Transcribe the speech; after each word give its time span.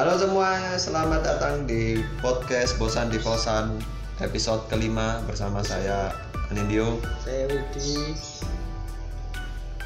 Halo 0.00 0.16
semuanya, 0.16 0.80
selamat 0.80 1.20
datang 1.28 1.68
di 1.68 2.00
podcast 2.24 2.80
Bosan 2.80 3.12
di 3.12 3.20
Kosan 3.20 3.76
episode 4.24 4.64
kelima 4.72 5.20
bersama 5.28 5.60
saya 5.60 6.08
Anindyo 6.48 6.96
Saya 7.20 7.44
Widi. 7.52 8.16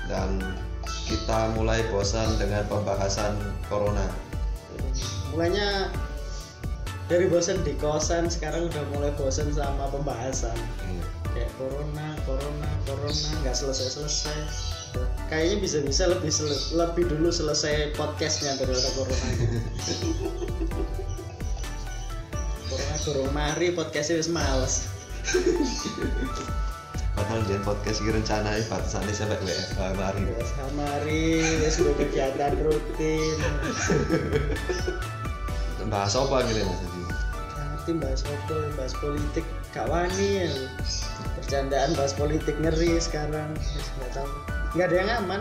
dan 0.07 0.39
kita 1.11 1.51
mulai 1.59 1.83
bosan 1.91 2.31
dengan 2.39 2.63
pembahasan 2.71 3.35
corona. 3.67 4.07
Mulanya 5.35 5.91
dari 7.11 7.27
bosan 7.27 7.67
di 7.67 7.75
kosan 7.75 8.31
sekarang 8.31 8.71
udah 8.71 8.87
mulai 8.95 9.11
bosan 9.19 9.51
sama 9.51 9.91
pembahasan 9.91 10.55
Iya. 10.95 11.05
kayak 11.35 11.51
corona, 11.59 12.15
corona, 12.23 12.71
corona 12.87 13.11
nggak 13.43 13.57
selesai 13.59 13.99
selesai. 13.99 14.39
Kayaknya 15.35 15.67
bisa-bisa 15.67 16.07
lebih 16.07 16.31
lebih 16.79 17.11
dulu 17.11 17.27
selesai 17.27 17.99
podcastnya 17.99 18.55
daripada 18.55 18.87
corona. 18.95 19.29
corona 22.71 22.97
durung 23.03 23.35
mari 23.35 23.75
podcastnya 23.75 24.23
wis 24.23 24.31
males. 24.31 24.87
Padahal 27.19 27.43
dia 27.51 27.59
podcast 27.67 27.99
ini 28.07 28.15
rencana 28.15 28.63
batasannya 28.71 29.11
sampai 29.11 29.43
WFH 29.43 29.83
mari 30.79 31.43
wis 31.67 31.83
duwe 31.83 31.99
kegiatan 31.99 32.55
rutin. 32.63 33.35
Bahas 35.91 36.15
apa 36.15 36.47
gitu 36.47 36.63
mas? 36.63 36.79
Ngerti 37.59 37.91
bahas 37.99 38.23
apa, 38.23 38.57
bahas 38.79 38.95
politik 39.03 39.43
gak 39.75 39.91
wani 39.91 40.47
ya. 40.47 40.55
Bercandaan 41.43 41.91
bahas 41.99 42.15
politik 42.15 42.55
ngeri 42.63 43.03
sekarang. 43.03 43.51
Nggak 43.99 44.23
tahu. 44.23 44.63
Nggak 44.75 44.91
ada 44.91 44.97
yang 44.99 45.11
aman. 45.23 45.41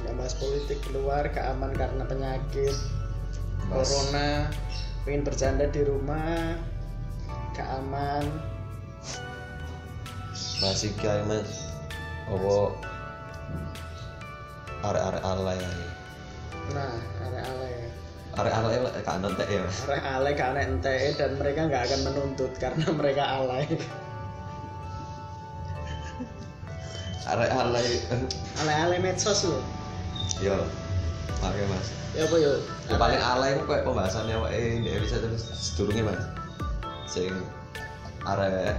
Nggak 0.00 0.14
bahas 0.16 0.34
politik 0.40 0.80
keluar 0.88 1.28
gak 1.28 1.52
aman 1.52 1.76
karena 1.76 2.04
penyakit 2.08 2.76
Bahas- 3.68 3.92
corona. 3.92 4.48
Pengen 5.04 5.20
bercanda 5.20 5.68
di 5.68 5.84
rumah 5.84 6.56
gak 7.52 7.68
aman. 7.76 8.24
Bahas 10.64 10.80
iki 10.80 11.04
ae 11.04 11.22
mas. 11.28 11.68
Apa 12.24 12.56
arek-arek 14.80 15.22
alay 15.28 15.60
ae. 15.60 15.86
Nah, 16.72 16.96
arek 17.20 17.42
alay 17.44 17.72
ya. 17.76 17.88
Arek 18.40 18.52
alay 18.56 18.76
kan 19.04 19.20
nontek 19.20 19.48
ya. 19.52 19.64
Arek 19.92 20.04
alay 20.08 20.32
ada 20.32 20.60
ente 20.64 20.96
dan 21.20 21.36
mereka 21.36 21.68
nggak 21.68 21.84
akan 21.84 22.00
menuntut 22.08 22.52
karena 22.56 22.88
mereka 22.96 23.24
alay. 23.28 23.68
Arek 27.34 27.50
alay. 27.50 27.88
Alay-alay 28.62 28.98
medsos 29.02 29.42
loh. 29.42 29.58
Yo. 30.38 30.54
Oke 31.42 31.62
mas. 31.66 31.90
Ya 32.14 32.30
apa 32.30 32.36
yo? 32.38 32.62
Ya 32.86 32.94
paling 32.94 33.18
alay 33.18 33.58
itu 33.58 33.66
kayak 33.66 33.82
pembahasannya 33.82 34.38
wae 34.38 34.86
di 34.86 34.90
episode 34.94 35.26
terus 35.26 35.50
sedurunge 35.50 36.06
Mas. 36.06 36.22
Sing 37.10 37.34
arek 38.22 38.78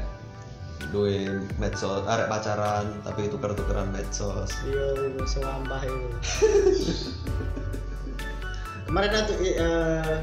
duwe 0.95 1.43
medsos, 1.59 2.07
arek 2.07 2.31
pacaran 2.31 2.95
tapi 3.03 3.27
tuker-tukeran 3.27 3.91
medsos. 3.91 4.55
Iya, 4.63 5.03
itu 5.03 5.23
selampah 5.27 5.83
itu. 5.83 6.07
Kemarin 8.87 9.11
tuh 9.27 9.35
eh, 9.43 10.15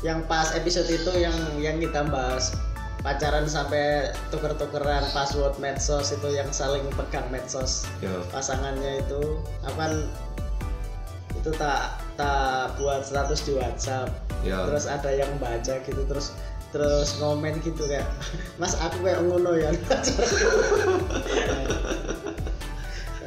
yang 0.00 0.24
pas 0.24 0.56
episode 0.56 0.88
itu 0.88 1.12
yang 1.20 1.36
yang 1.60 1.76
kita 1.76 2.08
bahas 2.08 2.56
pacaran 3.02 3.50
sampai 3.50 4.14
tuker-tukeran 4.30 5.02
password 5.10 5.58
medsos 5.58 6.14
itu 6.14 6.28
yang 6.30 6.46
saling 6.54 6.86
pegang 6.94 7.26
medsos. 7.34 7.86
Yo. 7.98 8.22
pasangannya 8.30 9.02
itu 9.02 9.42
apa 9.66 10.06
itu 11.34 11.50
tak 11.58 11.98
tak 12.14 12.78
buat 12.78 13.02
status 13.02 13.42
di 13.42 13.58
WhatsApp. 13.58 14.14
Yo. 14.46 14.70
terus 14.70 14.86
ada 14.86 15.10
yang 15.10 15.30
baca 15.42 15.78
gitu 15.82 16.02
terus 16.06 16.34
terus 16.72 17.18
ngomen 17.20 17.58
gitu 17.62 17.84
kayak 17.84 18.06
mas 18.62 18.78
aku 18.78 19.02
kayak 19.02 19.20
ngono 19.26 19.58
ya. 19.58 19.70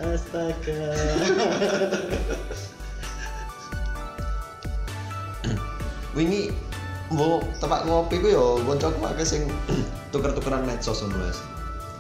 Astaga. 0.06 0.92
Wingi 6.16 6.54
mau 7.14 7.44
tempat 7.62 7.86
ngopi 7.86 8.18
ku 8.18 8.28
yo 8.34 8.58
kancaku 8.66 9.02
akeh 9.06 9.26
sing 9.26 9.42
tuker-tukeran 10.14 10.66
medsos 10.66 11.06
ngono 11.06 11.22
Mas. 11.22 11.38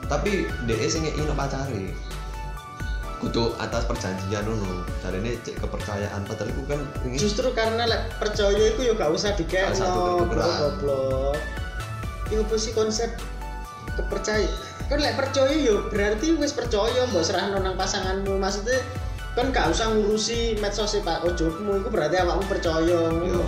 Tapi 0.10 0.50
dhek 0.66 0.82
sing 0.90 1.06
ngeki 1.06 1.30
pacare. 1.34 1.94
Kudu 3.22 3.54
atas 3.62 3.86
perjanjian 3.86 4.46
ngono. 4.46 4.86
Jarene 5.06 5.38
cek 5.46 5.62
kepercayaan 5.62 6.26
padahal 6.26 6.50
iku 6.50 6.62
kan 6.66 6.82
wingi 7.06 7.18
justru 7.22 7.54
karena 7.54 7.86
lek 7.86 8.02
percaya 8.18 8.74
itu 8.74 8.82
ya 8.82 8.94
gak 8.98 9.12
usah 9.14 9.38
dikek 9.38 9.70
Gak 9.70 9.78
usah 9.78 9.88
tuker-tukeran. 9.94 10.58
goblok 10.82 11.38
apa 12.26 12.56
sih 12.58 12.74
konsep 12.74 13.10
kepercayaan 13.94 14.50
kan 14.90 14.98
lek 15.02 15.14
percaya 15.18 15.54
ya 15.54 15.78
berarti 15.90 16.34
wis 16.38 16.54
percaya 16.54 17.06
mbok 17.10 17.22
serahno 17.26 17.58
nang 17.62 17.78
pasanganmu 17.78 18.38
maksudnya 18.38 18.82
kan 19.38 19.50
gak 19.54 19.74
usah 19.74 19.94
ngurusi 19.94 20.58
medsos 20.62 20.98
pak 21.02 21.26
ojokmu 21.26 21.82
itu 21.82 21.90
berarti 21.90 22.22
awakmu 22.22 22.46
percaya 22.50 23.10
ngono 23.14 23.46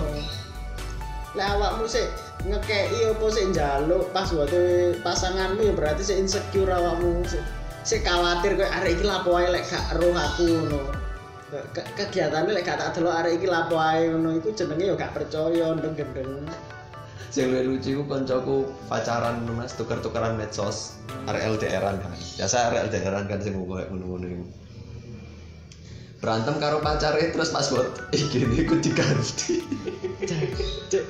lek 1.38 1.48
awakmu 1.54 1.86
sih 1.86 2.06
ngekei 2.50 3.14
apa 3.14 3.26
sih 3.30 3.46
njaluk 3.54 4.10
pas 4.10 4.28
waktu 4.34 4.98
pasanganmu 5.06 5.62
ya 5.62 5.74
berarti 5.78 6.02
sih 6.02 6.18
insecure 6.18 6.74
awakmu 6.74 7.22
sih 7.30 7.42
sih 7.86 8.02
khawatir 8.02 8.58
kayak 8.58 8.74
arek 8.82 8.98
iki 8.98 9.06
lapo 9.06 9.38
ae 9.38 9.48
lek 9.54 9.64
gak 9.70 9.96
roh 10.02 10.12
aku 10.12 10.44
ngono 10.50 10.82
Ke- 11.48 11.64
ke- 11.72 11.90
kegiatannya 11.96 12.52
lek 12.52 12.68
gak 12.68 12.82
tak 12.82 12.98
delok 12.98 13.16
arek 13.24 13.40
iki 13.40 13.48
lapo 13.48 13.78
ae 13.80 14.10
ngono 14.12 14.36
iku 14.36 14.50
jenenge 14.52 14.90
ya 14.90 14.96
gak 14.98 15.14
percaya 15.16 15.78
ndeng-ndeng 15.78 16.50
sing 17.28 17.52
luwih 17.52 17.64
lucu 17.70 17.94
iku 17.94 18.04
kancaku 18.08 18.56
pacaran 18.90 19.44
ngono, 19.44 19.62
Mas 19.62 19.76
tuker-tukeran 19.76 20.40
medsos 20.40 20.98
arek 21.28 21.60
LDRan 21.60 22.00
kan. 22.00 22.12
Biasa 22.40 22.72
arek 22.72 22.90
LDRan 22.90 23.28
kan 23.30 23.40
sing 23.44 23.54
kayak 23.62 23.88
ngono-ngono 23.94 24.26
iku. 24.26 24.46
Berantem 26.18 26.58
karo 26.58 26.82
pacare 26.82 27.30
terus 27.30 27.54
password 27.54 28.10
IG 28.10 28.42
iku 28.66 28.82
diganti. 28.82 29.62
Cuk, 30.90 31.04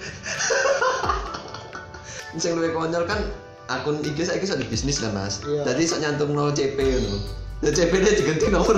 sing 2.35 2.51
luwih 2.59 2.75
konyol 2.75 3.07
kan 3.07 3.23
akun 3.71 4.03
IG 4.03 4.27
saiki 4.27 4.43
iso 4.43 4.59
di 4.59 4.67
bisnis 4.67 4.99
kan 4.99 5.15
Mas. 5.15 5.39
Iya. 5.47 5.63
Jadi 5.63 5.81
iso 5.87 5.95
nyantumno 5.97 6.51
CP 6.51 6.75
ngono. 6.75 7.17
Ya 7.63 7.71
CP 7.71 7.93
dia 8.03 8.13
diganti 8.13 8.51
nomor 8.51 8.77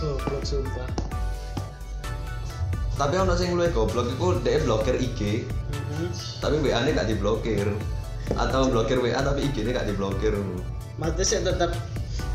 goblok 0.00 0.44
sumpah 0.44 0.88
Tapi 2.96 3.16
ono 3.16 3.32
sing 3.32 3.56
luwih 3.56 3.72
goblok 3.72 4.12
iku 4.12 4.36
dhek 4.44 4.68
blokir 4.68 4.96
IG, 5.00 5.48
Mhm. 5.72 6.12
tapi 6.44 6.60
WA-ne 6.60 6.92
gak 6.92 7.08
diblokir. 7.08 7.64
Atau 8.36 8.70
blokir 8.70 9.00
WA 9.02 9.20
tapi 9.20 9.48
IG-ne 9.50 9.74
gak 9.74 9.88
diblokir. 9.90 10.34
Maksudnya 11.00 11.24
saya 11.26 11.42
tetap 11.52 11.70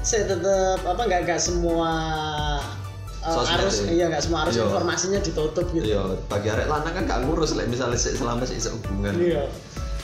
saya 0.06 0.24
tetap 0.30 0.80
apa 0.86 1.02
nggak 1.02 1.22
nggak 1.26 1.42
semua 1.42 1.92
uh, 3.26 3.34
Sosmed 3.34 3.58
arus 3.58 3.78
ya? 3.82 3.90
iya 3.90 4.06
nggak 4.14 4.22
semua 4.22 4.46
arus 4.46 4.54
Iya. 4.54 4.70
informasinya 4.70 5.20
ditutup 5.26 5.66
gitu. 5.74 5.86
Iya, 5.86 6.04
bagi 6.30 6.48
arek 6.54 6.68
lanang 6.70 6.94
kan 6.94 7.04
gak 7.10 7.20
ngurus 7.26 7.58
lek 7.58 7.66
misalnya 7.70 7.98
selama 7.98 8.46
sik 8.46 8.62
hubungan. 8.70 9.18
Iya. 9.18 9.50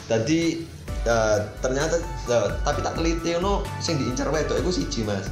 Tadi 0.09 0.65
eh, 1.05 1.37
ternyata 1.61 2.01
eh, 2.29 2.47
tapi 2.65 2.79
tak 2.81 2.93
teliti 2.97 3.29
ono 3.37 3.61
sing 3.77 4.01
diincar 4.01 4.27
wedok 4.33 4.57
iku 4.59 4.73
siji, 4.73 5.05
Mas. 5.05 5.29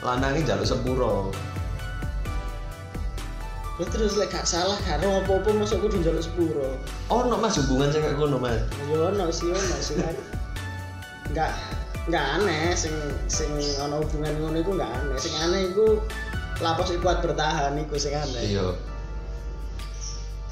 Lanange 0.00 0.42
njaluk 0.48 0.64
sepuro. 0.64 1.28
Terus 3.88 4.20
lek 4.20 4.28
gak 4.28 4.44
salah 4.44 4.76
karo 4.84 5.24
apa-apa 5.24 5.56
masuk 5.56 5.88
kudu 5.88 6.04
njaluk 6.04 6.20
sepuro. 6.20 6.76
Ono 7.08 7.36
Mas 7.40 7.56
hubungan 7.56 7.88
sing 7.88 8.04
kayak 8.04 8.20
ngono, 8.20 8.36
Mas. 8.36 8.60
Ya 8.92 8.98
ono 9.08 9.32
sih 9.32 9.48
ono 9.48 9.76
sih 9.80 9.96
kan. 9.96 10.16
Enggak 11.32 11.52
enggak 12.04 12.26
aneh 12.40 12.76
sing 12.76 12.92
sing 13.32 13.48
ono 13.80 14.04
hubungan 14.04 14.36
ngono 14.36 14.56
iku 14.60 14.76
enggak 14.76 14.92
aneh. 14.92 15.16
Sing 15.16 15.32
aneh 15.40 15.72
iku 15.72 15.96
lapos 16.60 16.92
kuat 17.00 17.24
bertahan 17.24 17.80
iku 17.80 17.96
sing 17.96 18.12
aneh. 18.12 18.44
Iya. 18.52 18.76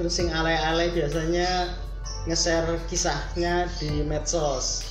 Terus 0.01 0.13
sing 0.15 0.33
alay-alay 0.33 0.89
biasanya 0.95 1.75
nge-share 2.25 2.81
kisahnya 2.89 3.69
di 3.77 4.07
medsos. 4.09 4.89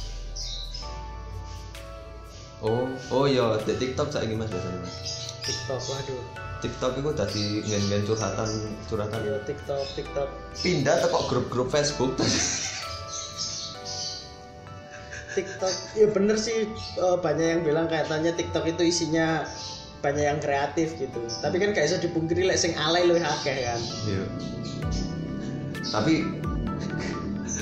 Oh, 2.58 2.90
oh 3.14 3.30
iya, 3.30 3.62
di 3.62 3.78
TikTok 3.78 4.10
saiki 4.10 4.34
Mas 4.34 4.50
biasanya, 4.50 4.82
Mas. 4.82 4.94
TikTok, 5.48 5.82
waduh. 5.88 6.24
TikTok 6.60 6.92
itu 7.00 7.12
tadi 7.16 7.44
ngen-ngen 7.64 8.02
curhatan 8.04 8.50
curhatan 8.92 9.20
Ayo 9.24 9.40
TikTok, 9.48 9.86
TikTok. 9.96 10.28
pindah 10.60 10.96
ke 11.00 11.08
kok 11.08 11.24
grup-grup 11.30 11.70
Facebook 11.70 12.18
TikTok, 15.38 15.74
ya 15.94 16.08
bener 16.10 16.34
sih 16.34 16.66
eh, 16.98 17.18
banyak 17.22 17.48
yang 17.48 17.62
bilang 17.62 17.86
kayaknya 17.86 18.34
TikTok 18.34 18.66
itu 18.74 18.90
isinya 18.90 19.46
banyak 20.02 20.26
yang 20.26 20.42
kreatif 20.42 20.98
gitu. 20.98 21.22
Tapi 21.42 21.62
kan 21.62 21.78
gak 21.78 21.86
bisa 21.86 22.02
dipungkiri 22.02 22.50
lek 22.50 22.58
sing 22.58 22.74
alay 22.74 23.06
luwih 23.06 23.22
akeh 23.22 23.58
kan. 23.70 23.82
Iya. 24.10 24.26
Tapi 25.94 26.14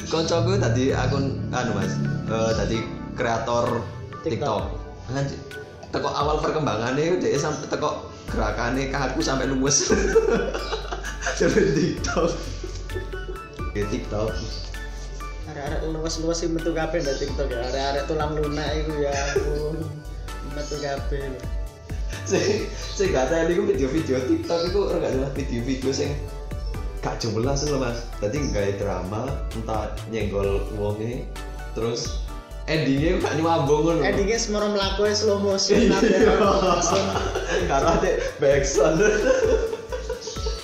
koncoku 0.08 0.56
tadi 0.56 0.96
akun 0.96 1.52
anu 1.52 1.72
Mas, 1.76 2.00
eh, 2.32 2.52
tadi 2.56 2.78
kreator 3.20 3.84
TikTok. 4.24 4.64
TikTok. 5.12 5.65
Teko 5.96 6.12
awal 6.12 6.44
perkembangannya 6.44 7.24
dia 7.24 7.40
sampai 7.40 7.72
teko 7.72 8.12
gerakannya 8.28 8.92
kaku 8.92 9.24
sampai 9.24 9.48
lumes. 9.48 9.88
Jadi 11.40 11.72
TikTok. 11.80 12.36
Ya 13.72 13.88
TikTok. 13.88 14.36
Arek-arek 15.56 15.80
luas-luas 15.88 16.44
sih 16.44 16.52
metu 16.52 16.76
kabeh 16.76 17.00
ndek 17.00 17.16
TikTok 17.24 17.48
ya. 17.48 17.64
Arek-arek 17.72 18.04
tulang 18.12 18.36
lunak 18.36 18.68
iku 18.76 18.94
ya 19.00 19.16
ampun. 19.16 19.88
Metu 20.52 20.76
kabeh. 20.84 21.32
Sing 22.28 22.68
sing 22.72 23.16
gak 23.16 23.32
niku 23.48 23.64
video-video 23.64 24.20
TikTok 24.20 24.60
itu 24.68 24.80
ora 24.92 25.00
gak 25.00 25.32
video-video 25.32 25.96
sing 25.96 26.12
gak 27.00 27.24
jelas 27.24 27.64
lho 27.64 27.80
Mas. 27.80 28.04
Dadi 28.20 28.52
gawe 28.52 28.72
drama 28.76 29.32
entah 29.56 29.96
nyenggol 30.12 30.60
wonge 30.76 31.24
terus 31.72 32.25
endingnya 32.66 33.22
gak 33.22 33.34
nyambung 33.38 33.82
ngono. 33.86 34.02
Endingnya 34.02 34.40
semua 34.42 34.66
melakukan 34.66 35.14
slow 35.14 35.38
motion 35.38 35.86
Iya. 35.86 36.34
langsung. 36.42 37.06
Karena 37.70 37.90
ada 37.98 38.12
backsound 38.42 39.00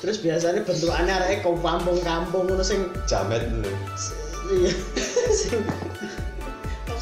Terus 0.02 0.18
biasanya 0.18 0.66
bentukannya 0.66 1.14
arek 1.14 1.46
kau 1.46 1.54
kampung-kampung 1.62 2.50
ngono 2.50 2.66
sing 2.66 2.90
jamet 3.06 3.46
dulu. 3.46 3.70
iya 4.52 4.74
sing 5.32 5.62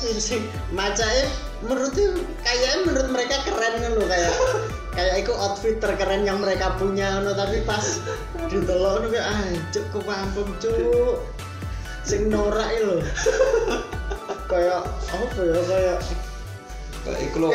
ya, 0.04 0.20
sing 0.20 0.42
macanya 0.70 1.26
menurutnya 1.66 2.14
kayaknya 2.46 2.78
menurut 2.86 3.10
mereka 3.10 3.42
keren 3.48 3.74
kan 3.82 3.92
loh 3.98 4.06
kayak 4.06 4.36
kayak 4.94 5.16
itu 5.26 5.32
outfit 5.34 5.76
terkeren 5.82 6.28
yang 6.28 6.44
mereka 6.44 6.76
punya 6.78 7.24
no 7.26 7.34
tapi 7.34 7.64
pas 7.66 8.04
ditolong 8.52 9.02
no 9.02 9.08
kayak 9.10 9.26
ah 9.26 9.42
cuk 9.74 9.86
ke 9.90 10.00
kampung 10.06 10.50
cuk 10.62 11.16
sing 12.06 12.30
norak 12.30 12.70
itu 12.76 12.86
loh 12.86 13.02
kayak 14.50 14.82
apa 15.08 15.40
ya 15.40 15.60
kayak 15.64 15.98
Kayak 17.00 17.20
iku 17.24 17.38
lho. 17.40 17.48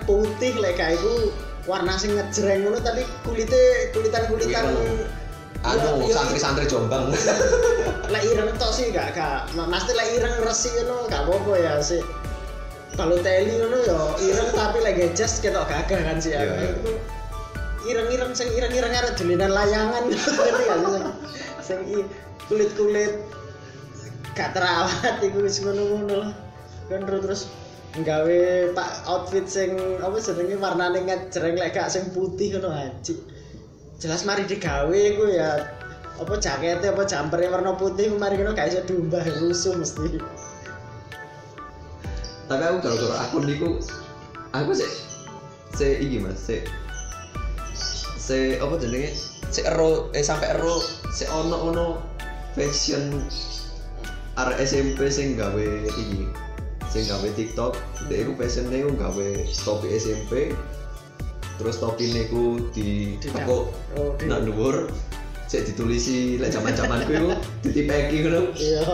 putih 0.00 0.54
kayak 0.54 0.72
kayak 0.72 0.92
itu 0.94 1.34
warna 1.64 1.98
sing 1.98 2.14
ngejreng 2.14 2.62
ngono 2.62 2.78
tapi 2.78 3.02
kulitnya 3.22 3.58
kulitan 3.90 4.22
kulitan 4.28 4.64
Anu 5.66 6.06
santri-santri 6.06 6.68
Jombang. 6.68 7.10
lek 8.12 8.22
ireng 8.24 8.54
tok 8.54 8.70
sih 8.70 8.94
gak 8.94 9.18
gak. 9.18 9.50
Mesti 9.50 9.92
lek 9.92 10.08
ireng 10.14 10.34
resi 10.40 10.70
ngono 10.78 11.10
gak 11.10 11.26
apa-apa 11.26 11.52
ya 11.56 11.74
sih 11.80 12.04
kalau 12.94 13.18
teli 13.18 13.56
ngono 13.56 13.76
ya 13.82 13.98
ireng 14.22 14.48
tapi 14.52 14.78
lagi 14.78 15.10
jas 15.12 15.36
ketok 15.36 15.66
gagah 15.66 16.00
kan 16.02 16.16
sih 16.16 16.32
Iya, 16.32 16.44
iya. 16.44 16.70
Iku 16.70 16.92
ireng-ireng 17.84 18.30
sing 18.30 18.46
ireng-ireng 18.48 18.92
arek 18.92 19.16
dolinan 19.16 19.50
layangan. 19.50 20.02
Ngerti 20.06 20.38
gak 20.62 20.78
sih 20.86 21.02
sing- 21.64 22.10
kulit-kulit 22.46 23.26
gak 24.36 24.52
terawat 24.52 25.16
iku 25.24 25.40
wis 25.40 25.64
ngono-ngono 25.64 26.14
lah. 26.28 26.32
Kan 26.92 27.08
terus 27.08 27.22
terus 27.24 27.42
nggawe 27.96 28.38
pak 28.76 28.90
outfit 29.08 29.48
sing 29.48 29.72
apa 30.04 30.20
jenenge 30.20 30.60
warnane 30.60 31.08
ngejreng 31.08 31.56
lek 31.56 31.72
gak 31.72 31.88
sing 31.88 32.12
putih 32.12 32.52
ngono 32.54 32.68
anjir 32.76 33.16
jelas 33.96 34.28
mari 34.28 34.44
digawe 34.44 34.92
iku 34.92 35.24
ya. 35.32 35.72
Apa 36.16 36.40
jaketnya 36.40 36.96
apa 36.96 37.04
jumpernya 37.04 37.52
warna 37.52 37.72
putih 37.76 38.12
kemarin 38.12 38.44
kena 38.44 38.52
gak 38.52 38.68
iso 38.72 38.80
diumbah 38.84 39.24
rusuh 39.40 39.76
mesti. 39.76 40.20
Tapi 42.46 42.62
aku 42.62 42.76
gara-gara 42.78 43.16
akun 43.26 43.42
niku 43.48 43.80
aku 44.52 44.70
sih 44.76 44.88
se 45.76 45.98
iki 46.00 46.22
Mas, 46.22 46.40
se 46.40 46.64
se 48.16 48.60
apa 48.60 48.76
jenenge? 48.80 49.12
Se 49.52 49.60
ero 49.64 50.08
eh 50.16 50.24
sampai 50.24 50.56
ero 50.56 50.80
se 51.12 51.28
ono 51.28 51.56
ono 51.68 51.86
fashion 52.56 53.24
arek 54.36 54.58
SMP 54.60 55.08
sing 55.08 55.36
gawe 55.36 55.66
iki 55.88 56.28
sing 56.92 57.08
gawe 57.08 57.28
TikTok 57.32 57.72
dia 58.08 58.24
iku 58.24 58.32
fashionnya 58.36 58.84
iku 58.84 58.92
gawe 58.96 59.28
topi 59.64 59.88
SMP 59.96 60.52
terus 61.56 61.80
topi 61.80 62.12
niku 62.12 62.60
di 62.76 63.16
tekuk 63.16 63.72
oh, 63.96 64.12
nak 64.28 64.44
dhuwur 64.44 64.92
sik 65.48 65.64
ditulisi 65.72 66.36
lek 66.36 66.52
zaman-zamanku 66.52 67.10
iku 67.16 67.28
ditipeki 67.64 68.16
ngono 68.28 68.40
iya 68.60 68.84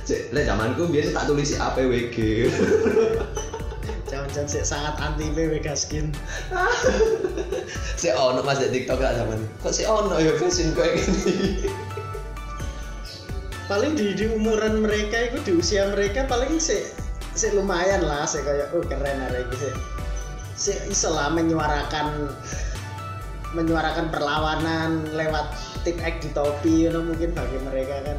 Cek, 0.00 0.32
lek 0.34 0.48
zamanku 0.48 0.90
biasa 0.90 1.12
tak 1.12 1.24
tulisi 1.28 1.54
APWG. 1.60 2.16
jangan-jangan 4.10 4.48
sih 4.50 4.64
sangat 4.66 4.94
anti 4.98 5.30
PW 5.30 5.62
gaskin 5.62 6.10
si 8.00 8.10
ono 8.10 8.42
mas 8.42 8.58
di 8.58 8.74
TikTok 8.74 8.98
lah 8.98 9.22
zaman. 9.22 9.38
Kok 9.62 9.70
si 9.70 9.86
ono 9.86 10.18
ya 10.18 10.34
fashion 10.34 10.74
kayak 10.74 10.98
gini. 10.98 11.70
Paling 13.70 13.94
di, 13.94 14.18
di 14.18 14.26
umuran 14.26 14.82
mereka 14.82 15.30
itu 15.30 15.38
di 15.46 15.52
usia 15.62 15.86
mereka 15.94 16.26
paling 16.26 16.58
sih 16.58 16.90
sih 17.38 17.54
lumayan 17.54 18.02
lah 18.02 18.26
sih 18.26 18.42
kayak 18.42 18.74
oh 18.74 18.82
keren 18.82 19.22
ada 19.22 19.46
gitu 19.46 19.70
sih 20.58 20.74
iso 20.90 21.14
lah 21.14 21.30
menyuarakan 21.30 22.34
menyuarakan 23.54 24.10
perlawanan 24.10 25.06
lewat 25.14 25.54
tip 25.86 26.02
ek 26.02 26.18
di 26.18 26.34
topi 26.34 26.86
you 26.86 26.90
know, 26.90 27.06
mungkin 27.06 27.30
bagi 27.30 27.58
mereka 27.62 28.02
kan 28.02 28.18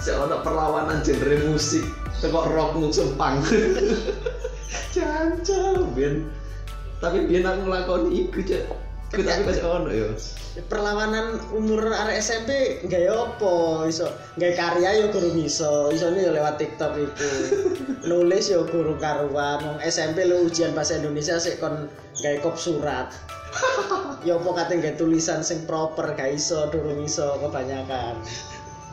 Si 0.00 0.08
ono 0.16 0.40
perlawanan 0.40 1.04
genre 1.04 1.36
musik. 1.44 1.84
Tekok 2.24 2.48
rock 2.56 2.72
musuh 2.72 3.12
punk. 3.20 3.44
Jancel, 4.96 5.84
Ben. 5.92 6.24
Tapi 7.04 7.28
biar 7.28 7.44
aku 7.44 7.60
ngelakoni 7.68 8.08
iku 8.24 8.40
cek. 8.40 8.64
Iku 9.10 9.26
tapi 9.26 9.42
kasih 9.42 9.66
ono 9.66 9.90
ya. 9.90 10.06
perlawanan 10.60 11.38
umur 11.50 11.82
arek 11.82 12.18
SMP 12.18 12.50
nggak 12.82 13.02
ya 13.02 13.14
apa 13.16 13.54
iso 13.86 14.06
nggak 14.34 14.54
karya 14.54 15.02
yo 15.02 15.06
guru 15.10 15.30
iso 15.36 15.90
iso 15.90 16.10
yo 16.10 16.30
lewat 16.30 16.58
TikTok 16.58 16.94
itu 16.94 17.30
nulis 18.10 18.50
yo 18.50 18.62
guru 18.66 18.94
karuan 18.94 19.58
wong 19.62 19.78
SMP 19.82 20.26
lu 20.26 20.46
ujian 20.46 20.70
bahasa 20.70 20.98
Indonesia 20.98 21.38
sik 21.38 21.58
kon 21.58 21.90
nggak 22.22 22.38
kop 22.40 22.54
surat. 22.54 23.10
Yo 24.22 24.38
apa 24.38 24.62
kate 24.62 24.78
nggak 24.78 24.94
tulisan 24.94 25.42
sing 25.42 25.66
proper 25.66 26.14
gak 26.14 26.30
iso 26.30 26.70
durung 26.70 27.02
iso 27.02 27.34
kebanyakan. 27.40 28.14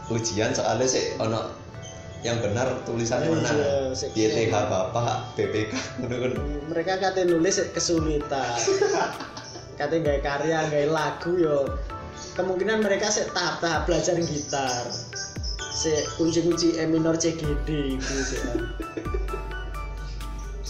Ujian 0.10 0.50
soalnya 0.50 0.88
sih 0.88 1.14
ono 1.20 1.46
yang 2.26 2.42
benar 2.42 2.82
tulisannya 2.82 3.30
Iya, 3.30 3.38
mana? 3.38 3.54
sik- 3.94 4.18
YTH 4.18 4.50
Bapak, 4.50 5.38
BPK, 5.38 5.74
mereka 6.66 6.98
kate 6.98 7.30
nulis 7.30 7.62
kesulitan 7.70 8.58
kate 9.78 10.02
nggak 10.02 10.26
karya 10.26 10.66
nggak 10.68 10.90
lagu 10.92 11.32
yo. 11.38 11.78
Kemungkinan 12.36 12.82
mereka 12.82 13.14
sik 13.14 13.32
tahap-tahap 13.32 13.86
belajar 13.86 14.18
gitar. 14.20 14.90
Sik 15.78 16.06
kunci-kunci 16.18 16.82
E 16.82 16.86
minor 16.90 17.16
C 17.16 17.38
G 17.38 17.46
D 17.64 17.98
iku 17.98 18.16
sik. 18.26 18.44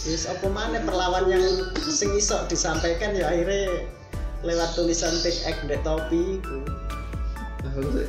Wis 0.08 0.24
apa 0.30 0.46
mana 0.48 0.80
perlawan 0.86 1.28
yang 1.28 1.42
sing 1.84 2.14
iso 2.16 2.40
disampaikan 2.48 3.12
ya 3.12 3.28
akhirnya 3.28 3.84
lewat 4.46 4.72
tulisan 4.78 5.10
take 5.20 5.42
ek 5.44 5.58
dek 5.66 5.82
topi 5.82 6.38
aku 7.66 7.90
sih 7.90 8.08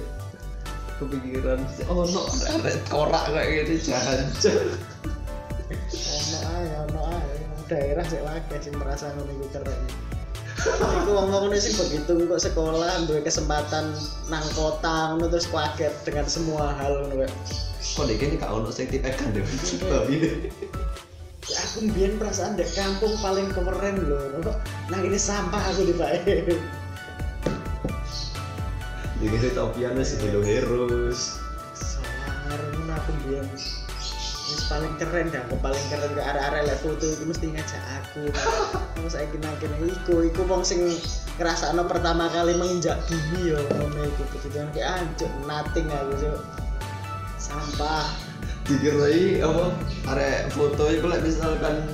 kepikiran 1.01 1.59
sih, 1.73 1.83
oh 1.89 2.05
no 2.05 2.29
ada 2.45 2.71
korak 2.87 3.33
kayak 3.33 3.65
gini 3.65 3.75
jancel 3.81 4.77
Ono 5.89 6.37
ae, 6.53 6.65
ono 6.85 7.01
ae. 7.09 7.33
Daerah 7.65 8.05
sik 8.05 8.21
wae 8.21 8.57
sing 8.61 8.73
merasa 8.77 9.09
ngono 9.13 9.31
iku 9.41 9.47
keren. 9.57 9.81
Iku 10.59 11.11
wong-wong 11.15 11.47
ngene 11.47 11.57
sing 11.59 11.73
begitu 11.79 12.27
kok 12.27 12.43
sekolah 12.43 13.07
duwe 13.07 13.23
kesempatan 13.23 13.95
nang 14.27 14.43
kota 14.51 15.15
ngono 15.15 15.31
terus 15.31 15.47
kaget 15.47 15.93
dengan 16.03 16.27
semua 16.27 16.75
hal 16.75 17.07
ngono 17.07 17.27
kok 17.79 18.03
deh 18.03 18.15
gini 18.19 18.35
gak 18.35 18.51
ono 18.51 18.67
sing 18.67 18.91
tip 18.91 19.07
kan 19.07 19.31
deh 19.31 19.43
babi 19.87 20.15
deh 20.19 20.35
Ya, 21.49 21.57
aku 21.65 21.89
mbiyen 21.89 22.21
perasaan 22.21 22.61
dek 22.61 22.69
kampung 22.77 23.09
paling 23.25 23.49
keren 23.49 24.05
lho. 24.05 24.37
Kok 24.45 24.57
nang 24.93 25.01
ini 25.01 25.17
sampah 25.17 25.73
aku 25.73 25.81
di 25.81 25.95
bae. 25.97 26.21
jadi 29.19 29.35
ini 29.35 29.49
topiannya 29.57 30.05
Hero 30.05 30.45
Heroes 30.45 31.41
Sangar 31.73 32.61
aku 32.93 33.09
mbiyen. 33.25 33.49
Paling 34.69 34.93
keren 35.01 35.33
dah, 35.33 35.41
paling 35.65 35.85
keren 35.89 36.13
ke 36.13 36.21
arah-arah 36.21 36.61
lek 36.61 36.77
foto 36.85 37.01
itu 37.01 37.25
mesti 37.25 37.49
ngajak 37.49 37.83
aku. 37.97 38.29
Aku 39.01 39.09
saiki 39.09 39.41
nang 39.41 39.57
kene 39.57 39.81
iku, 39.89 40.21
iku 40.21 40.45
wong 40.45 40.61
sing 40.61 40.85
ngrasakno 41.41 41.89
pertama 41.89 42.29
kali 42.29 42.53
menginjak 42.53 43.01
bumi 43.09 43.49
yo 43.49 43.59
ngono 43.81 44.05
iku 44.05 44.21
begitu 44.29 44.61
kayak 44.77 45.01
anjuk 45.01 45.31
nating 45.49 45.89
aku 45.89 46.13
cuk. 46.21 46.39
Sampah. 47.41 48.29
dikirai 48.69 49.41
apa 49.41 49.73
arek 50.13 50.53
foto 50.53 50.93
itu 50.93 51.09
like 51.09 51.25
misalkan 51.25 51.89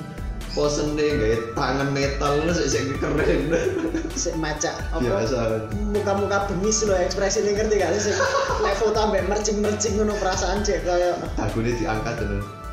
posen 0.51 1.00
deh 1.00 1.15
gaya 1.15 1.38
tangan 1.55 1.88
metal 1.96 2.44
lu 2.44 2.51
sih 2.51 2.67
sih 2.67 2.84
keren 3.00 3.55
Sik 4.20 4.36
maca 4.36 4.75
apa? 4.91 5.00
biasa 5.00 5.72
Muka-muka 5.96 6.51
bengis 6.51 6.84
lho 6.84 6.96
ekspresi 6.96 7.48
ini 7.48 7.55
ngerti 7.55 7.79
gak 7.79 7.96
sih? 7.96 8.12
Sing 8.12 8.15
Lek 8.60 8.75
foto 8.79 8.96
ambek 9.08 9.24
mercing-mercing 9.32 9.96
ngono 9.96 10.15
perasaan 10.20 10.67
cek 10.67 10.84
kayak 10.84 11.15
aku 11.39 11.63
ini 11.63 11.79
diangkat 11.79 12.20
dulu 12.20 12.64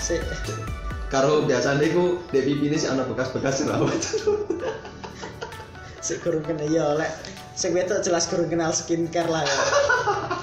sik 0.00 0.24
karo 1.12 1.44
biasanya 1.44 1.84
di 1.84 1.90
pipi 2.32 2.72
ini 2.72 2.76
sih 2.80 2.88
ada 2.88 3.04
bekas-bekas 3.04 3.60
jerawat 3.60 4.00
sik 6.00 6.24
kurang 6.24 6.42
kenal 6.42 6.66
ya 6.66 6.96
lek 6.96 7.12
sing 7.60 7.76
wedok 7.76 8.00
jelas 8.00 8.24
kurang 8.32 8.48
kenal 8.48 8.72
skincare 8.72 9.28
lah 9.28 9.44
ya. 9.44 9.58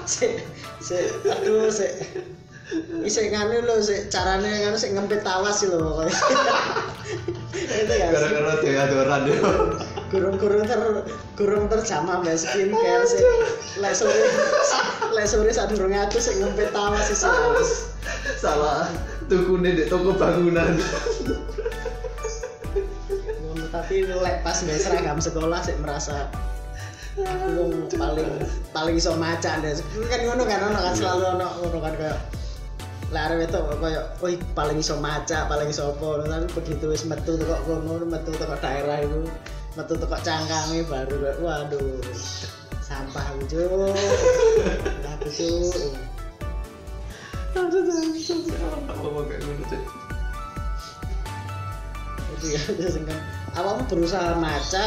Sik 0.06 0.40
sik 0.78 1.10
aduh 1.26 1.66
sik 1.68 1.92
Isik 3.00 3.32
nganu 3.32 3.64
lho, 3.64 3.80
sik 3.80 4.12
carane 4.12 4.44
nganu 4.44 4.76
sik 4.76 4.92
ngempet 4.92 5.24
tawas 5.24 5.64
sih 5.64 5.72
lho 5.72 5.80
pokoknya. 5.80 6.14
Itu 7.58 7.94
ya. 7.96 8.08
gara-gara 8.12 8.54
deodoran 8.60 9.20
ya 9.24 9.38
Gurung-gurung 10.12 10.64
ter 10.68 10.80
gurung 11.36 11.64
terjamah 11.72 12.20
mbak 12.20 12.36
skincare 12.36 13.04
sih. 13.08 13.20
Lek 13.80 13.96
sore 13.96 14.20
lek 15.16 15.26
sore 15.26 15.50
sadurunge 15.50 15.96
aku 15.96 16.20
sik 16.20 16.38
ngempet 16.38 16.70
tawas 16.70 17.08
sih. 17.08 17.18
salah 18.38 18.88
tukune 19.28 19.70
di 19.76 19.84
toko 19.86 20.16
bangunan 20.16 20.74
tapi 23.68 24.04
lek 24.08 24.40
pas 24.40 24.56
seragam 24.64 25.20
sekolah 25.20 25.60
sih 25.60 25.76
merasa 25.78 26.32
wong 27.56 27.90
paling 27.94 28.30
paling 28.70 28.94
iso 28.96 29.12
maca 29.18 29.58
deh. 29.60 29.74
Kan 30.06 30.20
ngono 30.24 30.42
kan 30.46 30.60
ono 30.70 30.78
kan 30.78 30.94
selalu 30.94 31.24
ono 31.38 31.46
ngono 31.62 31.78
kan 31.82 31.94
kayak 31.98 32.18
lah 33.08 33.32
arep 33.32 33.48
itu 33.48 33.60
kayak 33.80 34.04
wih 34.20 34.36
paling 34.52 34.78
iso 34.78 35.00
maca, 35.00 35.48
paling 35.48 35.68
iso 35.72 35.96
apa. 35.96 36.28
Tapi 36.28 36.46
begitu 36.52 36.84
wis 36.92 37.04
metu 37.08 37.40
kok 37.40 37.60
ngono, 37.66 38.04
metu 38.04 38.30
teko 38.36 38.56
daerah 38.60 39.00
itu, 39.00 39.24
metu 39.74 39.92
teko 39.96 40.16
cangkange 40.20 40.84
baru 40.86 41.16
waduh. 41.40 42.00
Sampah 42.84 43.24
aku. 43.36 43.92
Aku, 45.04 45.28
Cuk. 45.28 46.17
Awakmu 53.56 53.82
berusaha 53.88 54.36
maca 54.38 54.84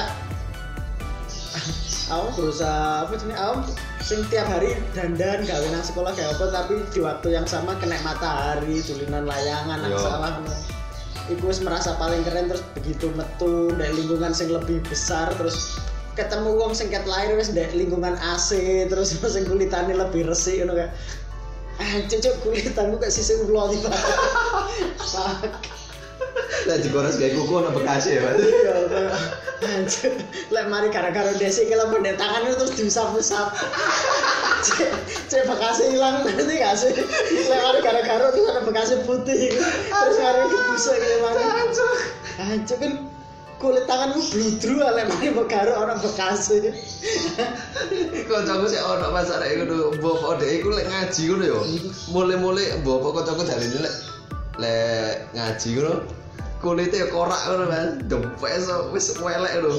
awakmu 2.08 2.32
berusaha 2.38 3.08
apa 3.08 3.14
jenis 3.18 3.38
awakmu 3.38 3.64
sing 4.02 4.20
tiap 4.30 4.48
hari 4.48 4.78
dandan 4.94 5.44
gawe 5.44 5.68
nang 5.74 5.84
sekolah 5.84 6.12
kayak 6.16 6.38
apa 6.38 6.46
tapi 6.54 6.76
di 6.94 7.00
waktu 7.02 7.28
yang 7.34 7.46
sama 7.50 7.76
kena 7.82 7.98
matahari 8.06 8.80
tulinan 8.86 9.26
layangan 9.26 9.78
nang 9.84 9.94
ngono 9.94 10.54
iku 11.30 11.54
wis 11.54 11.62
merasa 11.64 11.96
paling 11.96 12.26
keren 12.28 12.50
terus 12.52 12.64
begitu 12.76 13.08
metu 13.14 13.72
dari 13.78 13.94
lingkungan 13.94 14.34
sing 14.36 14.52
lebih 14.52 14.84
besar 14.90 15.32
terus 15.38 15.80
ketemu 16.20 16.60
wong 16.60 16.76
sing 16.76 16.92
ket 16.92 17.08
lahir 17.08 17.40
wis 17.40 17.54
ndek 17.54 17.72
lingkungan 17.72 18.20
AC 18.20 18.52
terus 18.92 19.16
sing 19.34 19.44
kulitane 19.48 19.96
lebih 19.96 20.28
resik 20.28 20.60
ngono 20.64 20.76
kayak 20.76 20.92
cocok 22.10 22.36
kulitanmu 22.46 22.96
kayak 23.02 23.14
sisi 23.14 23.34
ulo 23.42 23.72
tiba 23.74 23.92
fuck 25.02 25.72
lah 26.70 26.78
digores 26.78 27.18
kayak 27.18 27.34
kuku 27.34 27.54
ono 27.58 27.74
bekas 27.74 28.06
ya 28.06 28.22
mas 28.22 28.38
Iya, 28.38 28.76
anjir. 29.66 30.14
Lek 30.54 30.66
mari 30.70 30.94
gara-gara 30.94 31.34
desi 31.38 31.66
kalau 31.66 31.90
pendek 31.90 32.22
tangan 32.22 32.46
itu 32.46 32.56
terus 32.62 32.74
diusap-usap. 32.78 33.50
Cek, 35.32 35.50
bekasnya 35.50 35.90
hilang 35.90 36.22
nanti 36.22 36.54
gak 36.62 36.78
sih? 36.78 36.94
Lek 37.50 37.60
mari 37.62 37.80
gara-gara 37.82 38.30
terus 38.30 38.46
ada 38.54 38.62
bekasnya 38.62 38.98
putih. 39.06 39.58
Terus 39.90 40.18
mari 40.22 40.42
dibusuk 40.50 40.96
gitu 40.98 41.18
mari. 41.26 41.42
Anjir 42.42 42.78
kan 42.78 42.94
kulit 43.62 43.86
tanganmu 43.86 44.18
bludru 44.18 44.82
lek 44.82 45.06
mari 45.06 45.30
bekaro 45.38 45.74
orang 45.78 46.02
bekasnya. 46.02 46.74
Kocokku 48.26 48.66
sih 48.66 48.82
ono 48.82 49.14
pasar 49.14 49.46
iku 49.46 49.64
lho, 49.70 49.94
bapak 50.02 50.42
dhek 50.42 50.52
iku 50.60 50.70
lek 50.74 50.90
ngaji 50.90 51.22
ngono 51.30 51.46
ya. 51.46 51.60
Mulai-mulai 52.10 52.82
bapak 52.82 53.12
kocokku 53.22 53.46
jarine 53.46 53.86
lek 53.86 53.96
lek 54.58 55.16
ngaji 55.38 55.70
ngono. 55.78 55.94
Kulitnya 56.58 57.06
ya 57.06 57.08
korak 57.14 57.42
ngono 57.46 57.66
kan. 57.70 57.88
Dempes 58.10 58.66
wis 58.90 59.08
welek 59.22 59.54
lho. 59.62 59.78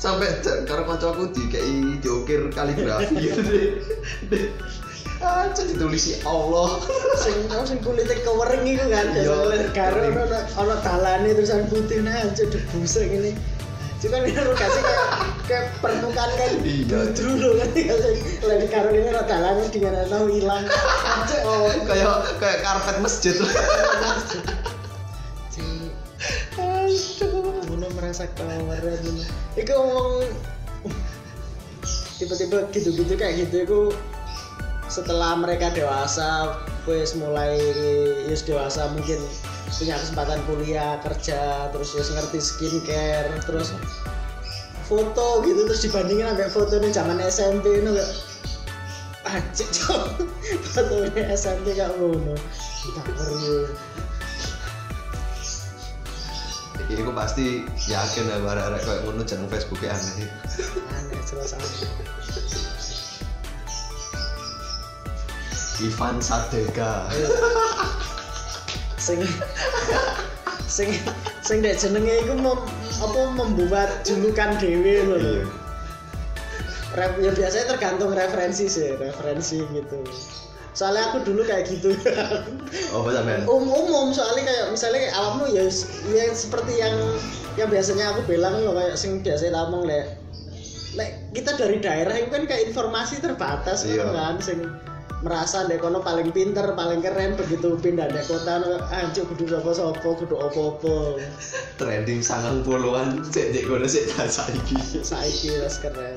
Sampai 0.00 0.32
karo 0.64 0.88
kocokku 0.88 1.28
dikei 1.36 2.00
diukir 2.00 2.48
kaligrafi 2.56 3.28
Ah, 5.18 5.50
jadi 5.50 5.74
ditulisi 5.74 6.22
Allah. 6.22 6.78
Sing 7.22 7.50
tau 7.50 7.66
sing 7.66 7.82
kulitnya 7.82 8.22
kewering 8.22 8.62
itu 8.62 8.86
kan. 8.86 9.06
Iya, 9.10 9.66
karo 9.74 9.98
ono 10.06 10.38
ono 10.54 10.74
talane 10.78 11.34
terusan 11.34 11.66
putih 11.66 12.06
nah 12.06 12.22
anjir 12.22 12.46
debusek 12.46 13.10
ini. 13.10 13.34
Cuma 13.98 14.22
ini 14.22 14.30
lu 14.30 14.54
kasih 14.54 14.78
kayak 14.78 15.06
kayak 15.50 15.64
permukaan 15.82 16.30
kan 16.38 16.50
bludru 16.62 17.32
loh 17.34 17.52
kan 17.58 17.68
kasih 17.74 18.14
lagi 18.46 18.66
karo 18.70 18.88
ini 18.94 19.10
ono 19.10 19.22
talane 19.26 19.64
dengan 19.74 20.06
tahu 20.06 20.26
hilang. 20.30 20.64
Anjir 21.02 21.40
oh. 21.42 21.66
kayak 21.82 22.14
kayak 22.38 22.58
karpet 22.62 22.96
masjid. 23.02 23.34
Ngono 27.66 27.86
merasa 27.98 28.30
ngono. 28.38 29.26
Iku 29.58 29.72
ngomong 29.74 30.30
tiba-tiba 32.18 32.66
gitu-gitu 32.74 33.14
kayak 33.14 33.34
gitu 33.46 33.56
iku 33.62 33.80
setelah 34.88 35.36
mereka 35.36 35.68
dewasa 35.72 36.58
wis 36.88 37.12
mulai 37.14 37.60
wis 38.26 38.42
dewasa 38.44 38.88
mungkin 38.96 39.20
punya 39.68 40.00
kesempatan 40.00 40.40
kuliah 40.48 40.96
kerja 41.04 41.68
terus 41.70 41.92
wis 41.92 42.08
ngerti 42.12 42.40
skincare 42.40 43.30
terus 43.44 43.76
foto 44.88 45.44
gitu 45.44 45.68
terus 45.68 45.84
dibandingin 45.84 46.32
sampai 46.32 46.48
foto 46.48 46.72
ini 46.80 46.88
zaman 46.88 47.20
SMP 47.20 47.84
itu 47.84 47.92
gak 47.92 48.10
anjir 49.28 49.68
cok. 49.68 50.04
Fotonya 50.72 51.36
SMP 51.36 51.76
gak 51.76 51.92
ngono. 52.00 52.32
Kita 52.56 53.00
perlu. 53.04 53.68
Iki 56.88 57.04
aku 57.04 57.12
pasti 57.12 57.46
yakin 57.90 58.32
ya 58.32 58.40
barek-barek 58.40 58.80
kayak 58.80 59.00
ngono 59.04 59.22
jeneng 59.28 59.48
Facebook 59.52 59.84
aneh. 59.84 60.24
aneh 60.96 61.20
jelas 61.28 61.52
aneh 61.52 62.64
Ivan 65.78 66.18
Sadega. 66.18 67.06
sing 68.98 69.22
sing 70.66 70.90
sing 71.46 71.62
dek 71.62 71.78
jenenge 71.78 72.26
iku 72.26 72.34
mem, 72.34 72.58
apa 72.98 73.20
membuat 73.38 74.02
julukan 74.02 74.58
dhewe 74.58 75.06
lho 75.06 75.16
lho. 75.16 75.36
Ref, 76.98 77.12
ya 77.22 77.30
biasanya 77.30 77.76
tergantung 77.76 78.10
referensi 78.10 78.66
sih, 78.66 78.96
referensi 78.98 79.62
gitu. 79.70 80.02
Soalnya 80.74 81.10
aku 81.14 81.22
dulu 81.22 81.46
kayak 81.46 81.68
gitu. 81.70 81.94
Oh, 82.92 83.04
sampean? 83.08 83.48
um, 83.48 83.64
umum 83.64 84.12
soalnya 84.12 84.44
kayak 84.44 84.66
misalnya 84.76 85.08
awakmu 85.16 85.48
ya, 85.52 85.64
ya 86.12 86.24
seperti 86.36 86.76
yang 86.76 86.96
yang 87.56 87.68
biasanya 87.72 88.12
aku 88.12 88.28
bilang 88.28 88.60
loh 88.60 88.76
kayak 88.76 88.96
sing 88.96 89.24
biasa 89.24 89.48
tak 89.48 89.64
omong 89.72 89.88
lek 89.88 90.20
lek 90.96 91.16
kita 91.32 91.56
dari 91.56 91.80
daerah 91.80 92.12
itu 92.16 92.28
kan 92.28 92.44
kayak 92.44 92.68
informasi 92.68 93.20
terbatas 93.24 93.88
Iya. 93.88 94.08
kan 94.12 94.36
sing 94.40 94.68
merasa 95.18 95.66
dek 95.66 95.82
kono 95.82 95.98
paling 95.98 96.30
pinter 96.30 96.62
paling 96.78 97.02
keren 97.02 97.34
begitu 97.34 97.74
pindah 97.82 98.06
dek 98.06 98.22
kota 98.30 98.62
anjuk 98.94 99.26
kudu 99.34 99.50
sapa 99.50 99.70
sapa 99.74 99.98
kudu 99.98 100.38
opo-opo 100.38 101.18
Trending 101.74 102.22
sangang 102.22 102.62
puluhan 102.62 103.26
cek 103.26 103.50
dek 103.50 103.66
kono 103.66 103.86
sik 103.90 104.06
tak 104.14 104.30
saiki. 104.36 104.78
saiki 105.02 105.58
wis 105.58 105.82
keren 105.82 106.14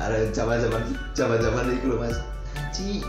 Ada 0.00 0.32
zaman-zaman 0.34 0.96
zaman-zaman 1.14 1.78
iku 1.78 1.94
lho 1.94 1.96
Mas. 2.00 2.18
Ci, 2.74 3.04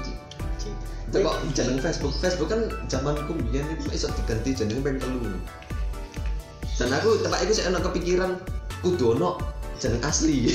ci. 0.60 0.70
Itu 1.10 1.18
kok 1.24 1.42
jeneng 1.56 1.80
Facebook. 1.82 2.14
Facebook 2.22 2.52
kan 2.52 2.70
zamanku 2.92 3.34
biyen 3.50 3.66
itu 3.74 3.90
iso 3.96 4.12
diganti 4.14 4.54
jeneng 4.54 4.84
ping 4.84 5.00
telu. 5.02 5.34
Dan 6.78 6.94
aku 6.94 7.24
tempat 7.24 7.50
sik 7.50 7.66
ono 7.72 7.80
kepikiran 7.82 8.38
kudu 8.86 9.18
ono 9.18 9.40
jeneng 9.78 10.02
asli. 10.02 10.50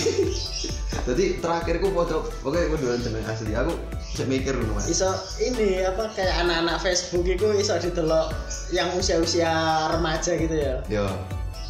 Jadi 1.09 1.39
terakhirku 1.39 1.89
foto 1.91 2.29
pokoknya 2.39 2.69
kudu 2.71 2.85
ono 2.87 2.99
jeneng 3.01 3.25
asli. 3.25 3.53
Aku 3.53 3.73
sik 4.09 4.27
mikir 4.27 4.53
ngono 4.53 4.75
Mas. 4.75 4.89
iso 4.89 5.09
ini 5.39 5.83
apa 5.83 6.11
kayak 6.13 6.43
anak-anak 6.43 6.81
Facebook 6.81 7.23
itu 7.23 7.45
iso 7.55 7.77
didelok 7.77 8.33
yang 8.69 8.89
usia-usia 8.93 9.53
remaja 9.91 10.33
gitu 10.35 10.53
ya 10.53 10.81
Yo. 10.89 11.07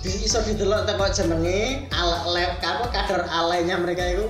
Di- 0.00 0.22
iso 0.22 0.38
didelok 0.40 0.86
teko 0.86 1.10
jenenge 1.10 1.90
ala 1.90 2.24
le- 2.30 2.56
apa 2.56 2.86
kadar 2.88 3.26
alainya 3.28 3.74
mereka 3.76 4.06
itu 4.08 4.26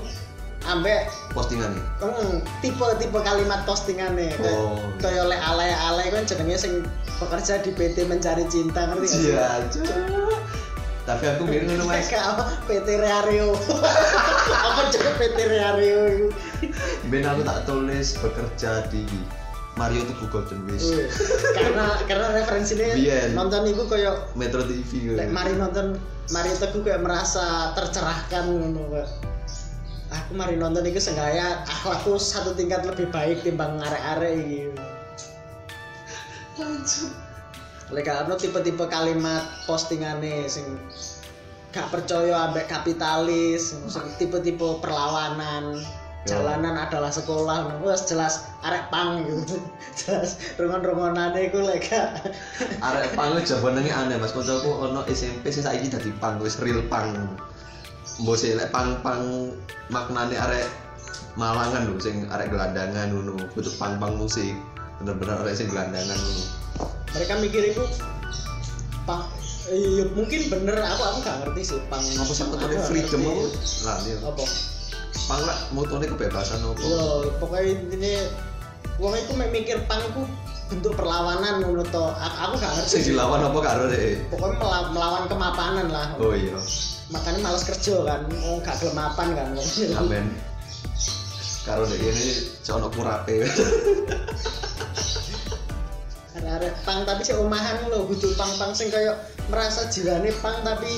ambek 0.65 1.07
postingan 1.31 1.71
nih. 1.71 1.85
Hmm, 2.03 2.35
tipe-tipe 2.59 3.19
kalimat 3.19 3.63
postingannya 3.63 4.35
kayak 4.35 4.57
Oh. 4.57 4.81
kayak 4.99 5.23
oleh 5.23 5.39
alay-alay 5.39 6.09
kan 6.09 6.25
jenenge 6.25 6.57
sing 6.59 6.73
bekerja 7.17 7.61
di 7.61 7.71
PT 7.71 8.03
mencari 8.05 8.49
cinta 8.49 8.89
ngerti? 8.89 9.31
Iya. 9.31 9.47
Tapi 11.09 11.25
aku 11.25 11.49
mikir 11.49 11.65
ngono 11.65 11.89
Mas. 11.89 12.13
PT 12.69 12.89
Reario. 13.01 13.57
apa 14.69 14.93
juga 14.93 15.11
PT 15.17 15.39
Reario? 15.49 16.29
Ben 17.09 17.25
aku 17.25 17.41
tak 17.49 17.65
tulis 17.65 18.13
bekerja 18.21 18.85
di 18.93 19.09
Mario 19.81 20.05
Tugu 20.05 20.29
Golden 20.29 20.61
Wish. 20.69 20.85
Karena 21.57 21.97
karena 22.05 22.29
referensinya 22.37 22.93
Biyen. 22.93 23.33
nonton 23.33 23.65
itu 23.65 23.89
kayak 23.89 24.37
Metro 24.37 24.67
TV 24.67 25.17
lek 25.17 25.33
mari 25.33 25.57
nonton 25.57 25.97
Mario 26.29 26.55
Teguh 26.61 26.85
kayak 26.85 27.01
merasa 27.01 27.73
tercerahkan 27.73 28.45
ngono. 28.53 28.85
Aku 30.13 30.37
mari 30.37 30.61
nonton 30.61 30.85
itu 30.85 31.01
sengaja 31.01 31.65
akhlakku 31.65 32.21
satu 32.21 32.53
tingkat 32.53 32.85
lebih 32.85 33.09
baik 33.09 33.41
timbang 33.47 33.81
arek-arek 33.81 34.33
iki. 34.45 34.63
Lek 37.89 38.05
karena 38.05 38.35
tipe-tipe 38.37 38.85
kalimat 38.85 39.49
postingane 39.65 40.45
sing 40.45 40.77
gak 41.73 41.89
percaya 41.89 42.49
ambek 42.49 42.69
kapitalis, 42.69 43.77
tipe-tipe 44.21 44.81
perlawanan. 44.81 45.81
jalanan 46.29 46.77
adalah 46.77 47.09
sekolah 47.09 47.81
wes 47.81 48.05
jelas 48.05 48.53
arek 48.61 48.93
pang 48.93 49.25
gitu. 49.25 49.57
Jelas 50.05 50.37
rongon-rongonane 50.61 51.49
iku 51.49 51.65
lek 51.65 51.89
gak. 51.89 52.21
Arek 52.85 53.09
pang 53.17 53.33
itu 53.33 53.57
jawabannya 53.57 53.89
aneh 53.89 54.21
mas. 54.21 54.37
Kancaku 54.37 54.69
ono 54.69 55.09
SMP 55.09 55.49
sih 55.49 55.65
saiki 55.65 55.89
dadi 55.89 56.13
pang 56.21 56.37
wis 56.45 56.61
real 56.61 56.85
pang. 56.93 57.33
Mbok 58.21 58.37
sih 58.37 58.53
lek 58.53 58.69
pang 58.69 59.01
pang 59.01 59.49
maknane 59.89 60.37
arek 60.37 60.69
Malangan 61.41 61.87
lho 61.87 61.97
sing 61.97 62.29
arek 62.29 62.53
gelandangan 62.53 63.09
ngono. 63.09 63.49
Kudu 63.57 63.73
pang 63.81 63.97
pang 63.97 64.21
musik. 64.21 64.53
Bener-bener 65.01 65.41
arek 65.41 65.57
sing 65.57 65.73
gelandangan 65.73 66.19
ngono 66.19 66.68
mereka 67.17 67.33
mikir 67.41 67.63
itu 67.73 67.83
pang 69.09 69.25
iya 69.69 70.05
mungkin 70.13 70.49
bener 70.49 70.77
aku 70.81 71.03
aku 71.05 71.19
gak 71.25 71.37
ngerti 71.45 71.61
sih 71.65 71.79
pang 71.93 72.01
apa 72.01 72.33
sih 72.33 72.45
gak 72.45 72.89
freedom 72.89 73.21
apa? 73.25 73.43
Lah 73.85 73.97
dia 74.05 74.17
apa? 74.25 74.45
Pang 75.29 75.41
lah 75.45 75.59
motone 75.77 76.05
kebebasan 76.09 76.61
apa? 76.65 76.81
Yo 76.81 77.33
pokoknya 77.37 77.77
intinya 77.77 78.15
wong 78.97 79.13
itu 79.17 79.33
mikir 79.37 79.77
pang 79.89 80.01
itu 80.05 80.25
bentuk 80.69 80.93
perlawanan 81.01 81.65
to. 81.65 82.05
Aku, 82.13 82.37
aku 82.45 82.55
gak 82.61 82.73
ngerti 82.77 82.93
sing 82.93 83.03
dilawan 83.13 83.41
apa 83.45 83.59
karo 83.61 83.83
deh 83.89 84.21
pokoknya 84.33 84.57
mela- 84.61 84.91
melawan 84.93 85.25
kemapanan 85.29 85.89
lah. 85.89 86.09
Oh 86.21 86.33
iya. 86.33 86.57
Makanya 87.09 87.41
males 87.41 87.65
kerja 87.65 88.05
kan 88.05 88.29
oh 88.45 88.61
gak 88.61 88.77
gelem 88.85 88.97
mapan 88.97 89.33
kan. 89.33 89.49
Amen. 89.97 90.25
Karo 91.65 91.85
deh 91.85 91.97
ini 92.01 92.27
sono 92.65 92.89
kurape 92.89 93.45
arek 96.59 96.75
pang 96.83 97.07
tapi 97.07 97.23
si 97.23 97.33
omahan 97.33 97.87
lho 97.87 98.11
kudu 98.11 98.35
pang-pang 98.35 98.75
sing 98.75 98.91
kaya 98.91 99.15
merasa 99.47 99.87
jiwane 99.87 100.35
pang 100.43 100.59
tapi 100.67 100.91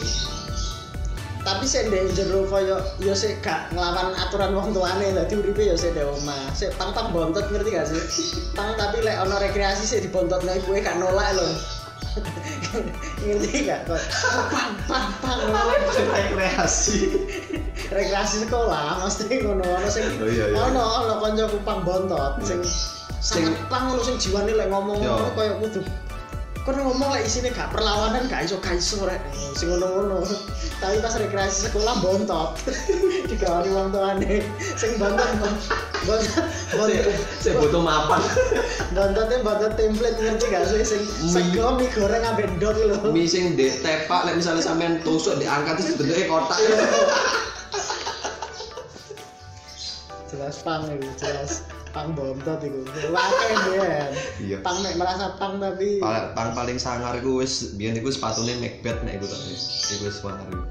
tapi 1.40 1.64
sik 1.64 1.88
ndek 1.88 2.12
jero 2.12 2.44
kaya 2.52 2.84
ya 3.00 3.16
sik 3.16 3.40
gak 3.40 3.72
nglawan 3.72 4.12
aturan 4.12 4.52
wong 4.52 4.76
tuane 4.76 5.08
dadi 5.16 5.40
uripe 5.40 5.72
ya 5.72 5.76
sik 5.76 5.96
ndek 5.96 6.04
omah. 6.04 6.52
Sik 6.52 6.76
pang-pang 6.76 7.16
bontot 7.16 7.48
ngerti 7.48 7.70
gak 7.72 7.88
sih? 7.88 8.00
Pang 8.52 8.76
tapi 8.76 9.00
lek 9.00 9.16
ana 9.16 9.40
rekreasi 9.40 9.88
sik 9.88 10.04
dibontotno 10.04 10.52
ibuke 10.52 10.84
gak 10.84 11.00
nolak 11.00 11.32
lho. 11.40 11.48
Ngerti 13.24 13.72
gak 13.72 13.88
kok? 13.88 14.02
Pang 14.84 15.08
pang 15.24 15.40
pang. 15.48 15.68
Rekreasi? 16.12 16.98
Rekreasi 17.88 18.44
sekolah 18.44 19.00
mesti 19.00 19.40
ngono 19.40 19.64
ono 19.64 19.88
sing 19.88 20.04
Oh, 20.20 20.28
iya, 20.28 20.44
iya. 20.52 20.56
ono 20.60 20.82
ono 20.82 21.14
kancaku 21.24 21.56
pang 21.64 21.80
bontot 21.88 22.36
sing 22.44 22.60
Sing- 23.20 23.44
sangat 23.44 23.68
pang 23.68 23.92
ngono 23.92 24.00
sing 24.00 24.16
jiwane 24.16 24.56
lek 24.56 24.72
ngomong 24.72 24.96
ngono 25.04 25.28
koyo 25.36 25.54
kudu. 25.60 25.80
Kon 26.60 26.76
ngomong 26.76 27.08
lek 27.16 27.24
isine 27.24 27.52
gak 27.52 27.72
perlawanan 27.72 28.28
gak 28.28 28.44
iso 28.48 28.56
gak 28.60 28.80
iso 28.80 29.04
rek. 29.04 29.20
Sing 29.56 29.68
ngono-ngono. 29.72 30.24
Tapi 30.80 31.04
pas 31.04 31.12
rekreasi 31.20 31.68
sekolah 31.68 32.00
bontot 32.00 32.56
digawani 33.32 33.68
wong 33.76 33.88
tuane. 33.92 34.40
Sing 34.76 34.96
bontot 34.96 35.28
bontot 35.36 36.48
bontot 36.80 37.12
saya 37.44 37.52
butuh 37.60 37.80
mapan. 37.84 38.20
Bontotnya 38.96 39.44
bontot 39.44 39.72
template 39.76 40.16
ngerti 40.16 40.46
gak 40.48 40.64
sih? 40.68 40.80
Sing 40.80 41.00
sego 41.28 41.76
mie 41.76 41.92
goreng 41.92 42.24
ambek 42.24 42.48
ndok 42.56 42.72
lho. 42.76 42.96
Mie 43.12 43.28
sing 43.28 43.52
dek 43.56 43.84
tepak 43.84 44.24
lek 44.28 44.40
misalnya 44.40 44.64
sampean 44.64 45.00
tusuk 45.04 45.36
diangkat 45.36 45.76
terus 45.76 45.96
bentuknya 46.00 46.24
kotak. 46.24 46.56
Jelas 50.32 50.56
pang 50.64 50.88
itu 50.88 51.08
jelas 51.20 51.64
pang 51.90 52.14
bontot 52.14 52.60
itu 52.62 52.80
wakil 53.10 53.50
dia 53.74 54.10
Iya. 54.38 54.56
pang 54.62 54.78
mek 54.82 54.94
merasa 54.94 55.34
pang 55.36 55.58
tapi 55.58 55.98
paling 55.98 56.32
paling, 56.34 56.54
paling 56.54 56.78
sangar 56.78 57.18
iku 57.18 57.42
wis 57.42 57.74
biyen 57.74 57.98
iku 57.98 58.14
sepatune 58.14 58.54
Macbeth 58.62 59.02
nek 59.02 59.18
iku 59.18 59.26
tak 59.26 59.40
iku 59.94 60.02
wis 60.06 60.16
sangar 60.22 60.46
iku. 60.46 60.62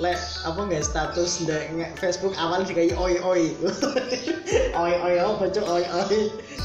lek 0.00 0.16
apa 0.48 0.60
nggak 0.64 0.80
status 0.80 1.44
ndek 1.44 1.76
Facebook 2.00 2.32
awal 2.40 2.64
dikai 2.64 2.88
oi 2.96 3.20
oi 3.30 3.44
oi 4.72 4.92
oi 4.96 5.16
apa 5.20 5.44
cok 5.52 5.66
oi 5.68 5.84
oi 5.84 6.20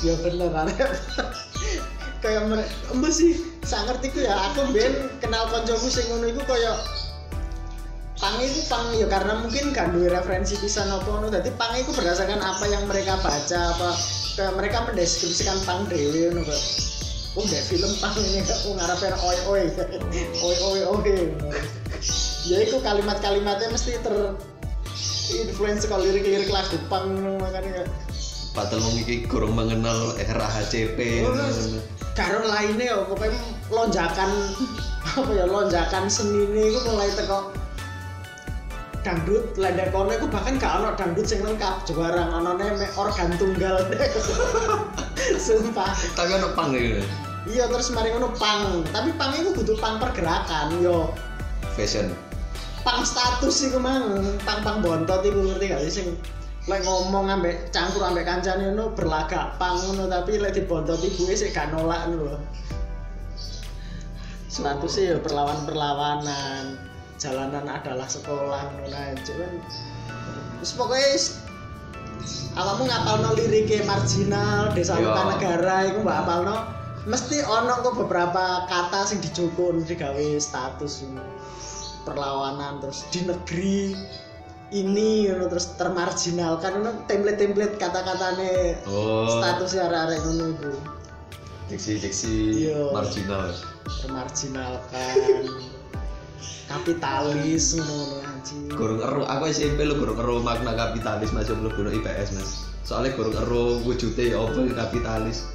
ya 0.07 0.15
bener 0.23 0.55
arep 0.55 0.91
kayak 2.23 2.47
embe 2.89 3.09
sih 3.13 3.37
sak 3.61 3.85
ngerti 3.85 4.09
ku 4.09 4.19
ya. 4.25 4.33
Aku 4.49 4.73
ben 4.73 5.13
kenal 5.21 5.45
koncoku 5.51 5.85
sing 5.91 6.09
ngono 6.09 6.25
iku 6.31 6.41
kaya 6.47 6.73
pang 8.15 8.35
itu 8.39 8.63
pang 8.71 8.87
ya 8.95 9.07
karena 9.11 9.43
mungkin 9.43 9.75
gak 9.75 9.91
duwe 9.91 10.07
referensi 10.07 10.55
pisan 10.59 10.87
apa 10.87 11.03
ngono. 11.03 11.27
Dadi 11.27 11.51
pang 11.59 11.75
itu 11.75 11.91
berdasarkan 11.91 12.39
apa 12.39 12.65
yang 12.71 12.83
mereka 12.87 13.19
baca 13.19 13.59
apa 13.75 13.89
mereka 14.55 14.83
mendeskripsikan 14.87 15.59
pang 15.63 15.87
dhewe 15.87 16.31
ngono 16.31 16.43
kok 16.47 16.61
oh 17.35 17.43
nggak 17.43 17.63
film 17.67 17.91
pang 17.99 18.15
ini 18.15 18.39
kok 18.47 18.59
oh 18.67 18.73
ngarepe 18.79 19.07
oi 19.11 19.37
oi. 19.51 19.63
Oi 20.39 20.55
oi 20.63 20.81
oi. 20.87 21.15
Ya 22.45 22.57
itu 22.61 22.77
kalimat-kalimatnya 22.79 23.73
mesti 23.73 23.99
ter 23.99 24.15
influence 25.43 25.83
kalau 25.89 26.05
lirik-lirik 26.05 26.47
lagu 26.53 26.77
pang 26.87 27.11
makanya 27.41 27.83
kayak 27.83 27.89
Padahal 28.55 28.87
wong 28.87 28.95
iki 29.03 29.27
kurang 29.27 29.51
mengenal 29.51 30.15
era 30.15 30.47
HCP. 30.47 31.27
Oh, 31.27 31.35
karo 32.15 32.39
lainnya 32.47 32.95
ya 32.95 33.03
pokoknya 33.03 33.35
lonjakan 33.67 34.31
apa 35.03 35.31
ya 35.35 35.43
lonjakan 35.43 36.07
seni 36.07 36.47
ini 36.47 36.79
mulai 36.87 37.11
teko 37.11 37.51
dangdut 39.05 39.53
lendek 39.53 39.93
kono 39.93 40.17
itu 40.17 40.25
bahkan 40.25 40.57
gak 40.57 40.81
ono 40.81 40.97
dangdut 40.97 41.29
sing 41.29 41.45
lengkap. 41.45 41.85
Juarang 41.85 42.41
ono 42.41 42.57
mek 42.57 42.89
organ 42.97 43.29
tunggal 43.37 43.85
sumpah. 45.45 45.93
Tapi 46.17 46.31
ono 46.41 46.49
pang 46.57 46.73
gitu. 46.73 47.05
iya 47.45 47.69
terus 47.69 47.93
mari 47.93 48.09
ngono 48.09 48.33
pang. 48.33 48.81
Tapi 48.89 49.13
pang 49.13 49.29
itu 49.37 49.53
butuh 49.53 49.77
pang 49.77 50.01
pergerakan 50.01 50.81
yo. 50.81 51.13
Fashion. 51.77 52.09
pang 52.81 53.05
status 53.05 53.69
iku 53.69 53.77
mang. 53.77 54.25
Pang 54.41 54.65
pang 54.65 54.81
bontot 54.81 55.21
iku 55.21 55.53
ngerti 55.53 55.65
gak 55.69 55.81
sih? 55.85 55.93
Sing 56.01 56.07
lek 56.65 56.81
ngomong 56.81 57.29
ambek 57.29 57.69
campur 57.69 58.01
ambek 58.01 58.25
kancane 58.25 58.73
ngono 58.73 58.89
berlagak 58.97 59.53
pang 59.61 59.77
ngono 59.85 60.09
tapi 60.09 60.41
lek 60.41 60.57
dibontot 60.57 60.97
ibuke 60.97 61.37
sik 61.37 61.53
gak 61.53 61.69
nolak 61.69 62.09
ngono 62.09 62.33
lho. 62.33 62.37
Statusnya 64.49 65.13
ya 65.13 65.17
perlawan-perlawanan 65.21 66.84
jalanan 67.15 67.65
adalah 67.65 68.05
sekolah 68.05 68.61
ngono 68.71 68.91
aja 68.91 69.33
kan 69.33 69.53
terus 70.59 70.71
pokoknya 70.73 71.15
awakmu 72.55 72.83
ngapalno 72.85 73.29
liriknya 73.35 73.83
marginal 73.83 74.71
desa 74.71 74.95
Iya. 74.95 75.03
luka 75.05 75.21
negara 75.35 75.75
iku 75.87 75.99
mbak 76.01 76.17
apalno 76.25 76.55
mesti 77.05 77.37
ono 77.41 77.85
kok 77.85 77.95
beberapa 78.01 78.65
kata 78.65 79.05
sing 79.05 79.21
dijukun 79.21 79.85
digawe 79.85 80.25
status 80.37 81.05
perlawanan 82.01 82.81
terus 82.81 83.05
di 83.09 83.23
negeri 83.23 83.93
ini 84.73 85.29
ngono 85.29 85.45
terus 85.47 85.71
termarginalkan 85.77 86.81
ngono 86.81 87.05
template-template 87.05 87.77
kata-katane 87.77 88.81
Oh. 88.89 89.29
statusnya 89.29 89.85
arek-arek 89.85 90.19
ngono 90.23 90.45
iku 90.51 90.71
Diksi-diksi 91.65 92.69
Iya. 92.69 92.93
marginal. 92.93 93.49
termarginalkan 94.01 95.45
kapitalis 96.65 97.77
ngono 97.77 98.21
anjing 98.25 98.71
Gurung 98.73 99.01
ero 99.01 99.23
aku 99.25 99.49
SMP 99.49 99.85
lu 99.85 99.95
gurung 99.99 100.19
ero 100.19 100.41
makna 100.41 100.73
kapitalis 100.73 101.29
masih 101.31 101.55
belum 101.55 101.73
gurung 101.75 101.93
IPS 101.93 102.29
Mas. 102.35 102.51
Soalnya 102.85 103.15
gurung 103.17 103.35
ero 103.35 103.81
wujude 103.85 104.33
ya 104.33 104.41
apa 104.41 104.59
kapitalis. 104.85 105.47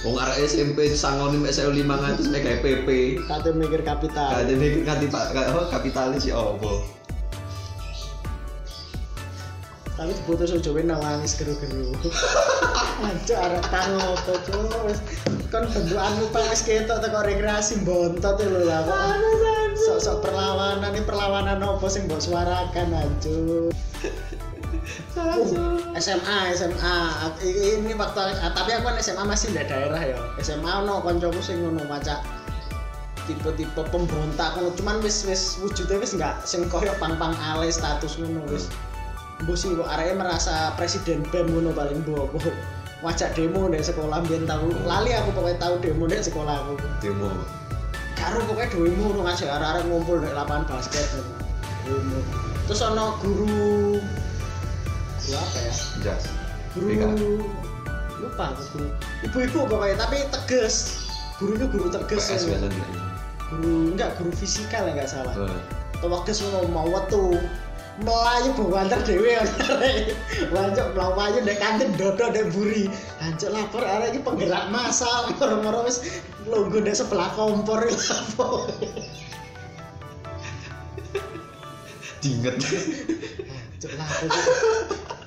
Wong 0.00 0.16
arek 0.16 0.48
SMP 0.48 0.88
sangoni 0.96 1.36
mek 1.36 1.52
1500 1.52 2.32
mek 2.32 2.40
gawe 2.40 2.58
PP. 2.64 2.88
kate 3.28 3.50
mikir 3.52 3.80
kapital 3.84 4.32
ada 4.32 4.54
mikir 4.56 4.82
apa 4.88 5.60
kapitalis 5.68 6.24
ya 6.24 6.40
apa? 6.40 7.00
tapi 10.00 10.16
diputus 10.16 10.56
ojo 10.56 10.80
nang 10.80 10.96
nangis 11.04 11.36
geru-geru 11.36 11.92
aja 13.04 13.36
arek 13.36 13.64
tang 13.68 14.00
opo 14.00 14.32
cuk 14.48 14.72
wis 14.88 14.96
kon 15.52 15.68
bentukanmu 15.68 16.24
pang 16.32 16.48
wis 16.48 16.64
ketok 16.64 17.04
teko 17.04 17.20
rekreasi 17.20 17.84
bontot 17.84 18.40
lho 18.40 18.64
lah 18.64 18.80
kok 18.88 18.96
sok-sok 19.90 20.22
perlawanan 20.22 20.94
ini 20.94 21.02
perlawanan 21.02 21.58
opo 21.66 21.90
sing 21.90 22.06
mbok 22.06 22.22
suarakan 22.22 22.94
anjur 22.94 23.74
SMA 25.98 26.38
SMA 26.54 26.96
I- 27.42 27.58
ini 27.74 27.92
waktu 27.98 28.22
ah, 28.22 28.54
tapi 28.54 28.70
aku 28.70 28.86
kan 28.86 28.96
SMA 29.02 29.26
masih 29.26 29.50
di 29.50 29.58
daerah 29.66 29.98
ya. 29.98 30.18
SMA 30.38 30.86
no 30.86 31.02
koncoku 31.02 31.42
sing 31.42 31.60
ngono 31.62 31.82
maca. 31.90 32.22
Tipe-tipe 33.26 33.82
pemberontak 33.90 34.56
ngono. 34.56 34.72
Cuman 34.78 35.02
wis 35.04 35.26
wis 35.26 35.58
wujudnya 35.60 36.00
wis 36.00 36.14
enggak 36.16 36.38
sing 36.46 36.70
koyo 36.70 36.94
pang-pang 37.02 37.34
ale 37.42 37.68
status 37.68 38.18
ngono 38.22 38.46
wis. 38.48 38.70
Mbok 39.44 39.56
sing 39.58 39.74
kok 39.76 39.90
areke 39.90 40.16
merasa 40.16 40.72
presiden 40.78 41.26
BEM 41.28 41.50
ngono 41.50 41.74
paling 41.74 42.00
mbok 42.06 42.30
wajak 43.00 43.32
demo 43.32 43.64
di 43.72 43.80
sekolah 43.80 44.20
biyen 44.28 44.44
tahu 44.44 44.68
lali 44.84 45.16
aku 45.16 45.32
pokoknya 45.32 45.56
tahu 45.60 45.74
demo 45.82 46.04
di 46.08 46.18
sekolah 46.20 46.54
aku. 46.64 46.74
Demo. 47.04 47.59
Karo 48.30 48.46
pokoknya 48.46 48.68
demo 48.70 49.02
ngono 49.10 49.20
ngajak 49.26 49.48
arek-arek 49.50 49.82
ngumpul 49.90 50.16
di 50.22 50.30
lapangan 50.30 50.64
basket 50.70 51.06
demo 51.82 52.18
terus 52.70 52.80
ono 52.86 53.18
guru 53.18 53.98
guru 55.18 55.34
apa 55.34 55.58
ya 55.58 55.74
Jas. 56.06 56.24
guru 56.78 56.86
BK. 56.86 57.02
lupa 58.22 58.44
aku 58.54 58.62
guru 58.70 58.86
ibu-ibu 59.26 59.58
pokoknya 59.66 59.96
tapi 59.98 60.16
tegas 60.30 60.74
gurunya 61.42 61.66
guru 61.66 61.90
tegas 61.90 62.30
PS 62.30 62.46
ya. 62.46 62.54
biasanya. 62.54 62.84
guru 63.50 63.72
enggak 63.90 64.10
guru 64.22 64.30
fisika 64.38 64.78
lah 64.86 64.94
enggak 64.94 65.10
salah 65.10 65.34
Oh. 66.00 66.22
tegas 66.22 66.38
ngono 66.46 66.70
mau 66.70 66.86
wetu 66.86 67.34
melayu 68.04 68.50
bawanter 68.56 69.00
dhewe. 69.04 69.38
Wancuk 70.52 70.88
melayu 70.96 71.38
ndek 71.44 71.58
kantin 71.60 71.90
dodo 71.96 72.24
ndek 72.32 72.52
buri. 72.52 72.88
Hancuk 73.20 73.50
lapor 73.52 73.84
arek 73.84 74.16
iki 74.16 74.20
penggerak 74.24 74.68
massa 74.72 75.28
moro-moro 75.36 75.86
wis 75.86 76.20
lungguh 76.48 76.80
ndek 76.80 76.96
sebelah 76.96 77.30
kompor 77.36 77.84
iki 77.84 77.96
lapor. 78.10 78.68
Dinget. 82.24 82.56
Hancuk 82.60 83.92
lapor. 83.96 84.28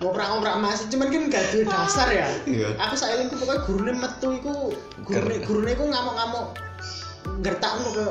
Ngoprak-ngoprak 0.03 0.59
masih 0.59 0.85
cuman 0.91 1.07
kan 1.15 1.23
gak 1.31 1.45
duwe 1.55 1.63
dasar 1.63 2.11
ya. 2.11 2.27
Iya. 2.43 2.75
Aku 2.75 2.95
saelingku 2.99 3.39
pokoknya 3.39 3.63
gurune 3.63 3.93
metu 3.95 4.35
iku 4.35 4.75
gurune 5.07 5.39
gurune 5.47 5.71
iku 5.71 5.87
ngamuk-ngamuk 5.87 6.59
gertakno 7.39 7.87
ke 7.95 8.05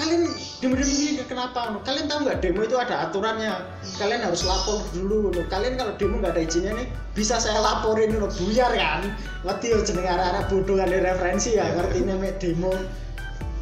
kalian 0.00 0.24
demo 0.62 0.74
demo 0.78 0.88
ini 0.88 1.22
kenapa 1.28 1.76
kalian 1.84 2.06
tahu 2.08 2.24
nggak 2.24 2.38
demo 2.40 2.60
itu 2.64 2.76
ada 2.80 3.08
aturannya 3.08 3.52
kalian 4.00 4.24
harus 4.24 4.42
lapor 4.48 4.80
dulu 4.96 5.28
no. 5.28 5.42
kalian 5.52 5.76
kalau 5.76 5.92
demo 6.00 6.16
nggak 6.20 6.32
ada 6.32 6.42
izinnya 6.48 6.72
nih 6.72 6.86
bisa 7.12 7.36
saya 7.36 7.60
laporin 7.60 8.16
no. 8.16 8.28
buyar 8.32 8.72
kan 8.72 9.12
ngerti 9.44 9.66
yo 9.74 9.78
jeneng 9.84 10.08
arah-arah 10.08 10.48
bodoh 10.48 10.80
kan 10.80 10.88
referensi 10.88 11.60
ya 11.60 11.68
ngerti 11.76 12.08
mek 12.08 12.40
demo 12.40 12.72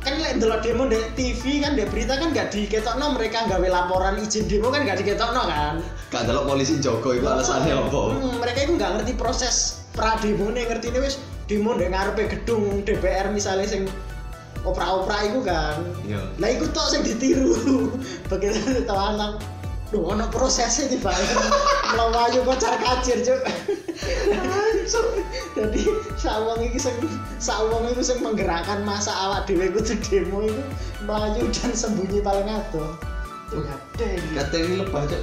kan 0.01 0.17
lek 0.17 0.41
ndelok 0.41 0.65
demo 0.65 0.89
di 0.89 0.97
TV 1.13 1.61
kan 1.61 1.77
di 1.77 1.85
berita 1.85 2.17
kan 2.17 2.33
nggak 2.33 2.49
diketokno 2.55 3.07
mereka 3.19 3.45
nggawe 3.45 3.69
laporan 3.69 4.17
izin 4.17 4.49
demo 4.49 4.73
kan 4.73 4.87
nggak 4.89 5.05
diketokno 5.05 5.43
kan 5.45 5.85
Gak 6.11 6.27
delok 6.27 6.49
polisi 6.51 6.83
Joko 6.83 7.15
itu 7.15 7.23
alasannya 7.23 7.71
apa? 7.71 8.01
Hmm, 8.19 8.43
mereka 8.43 8.67
itu 8.67 8.73
nggak 8.81 8.91
ngerti 8.99 9.13
proses 9.15 9.85
pra 9.93 10.17
demo 10.19 10.49
nih 10.49 10.67
ngerti 10.67 10.89
ini 10.89 10.99
wis 11.05 11.21
demo 11.51 11.77
di 11.77 11.87
ngarepe 11.91 12.33
gedung 12.33 12.81
DPR 12.87 13.29
misalnya 13.35 13.67
sing 13.69 13.85
opera-opera 14.65 15.19
itu 15.27 15.41
kan. 15.45 15.77
Iya. 16.05 16.23
lah 16.37 16.49
itu 16.53 16.67
tok 16.71 16.87
sing 16.93 17.03
ditiru. 17.05 17.55
Begitu 18.31 18.85
ditawanan 18.85 19.41
Duh, 19.91 20.07
ono 20.07 20.31
prosesnya 20.31 20.87
di 20.87 21.03
bawah 21.03 21.19
melawayu 21.91 22.47
kocar 22.47 22.79
kacir 22.79 23.27
cuk. 23.27 23.43
Jadi 25.59 25.83
sawang 26.23 26.63
iki 26.63 26.79
sing 26.79 26.95
sawang 27.43 27.91
itu 27.91 27.99
sing 27.99 28.23
menggerakkan 28.23 28.87
masa 28.87 29.11
awak 29.11 29.51
dhewe 29.51 29.67
kudu 29.75 29.99
demo 30.07 30.47
itu 30.47 30.63
melayu 31.03 31.43
dan 31.51 31.75
sembunyi 31.75 32.23
paling 32.23 32.47
adoh. 32.47 32.95
Ada 33.51 34.07
ini 34.15 34.31
Kata 34.39 34.57
ini 34.63 34.75
lebah 34.79 35.03
cok. 35.11 35.23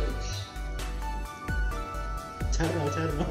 jarno 2.58 2.90
jarno 2.90 3.26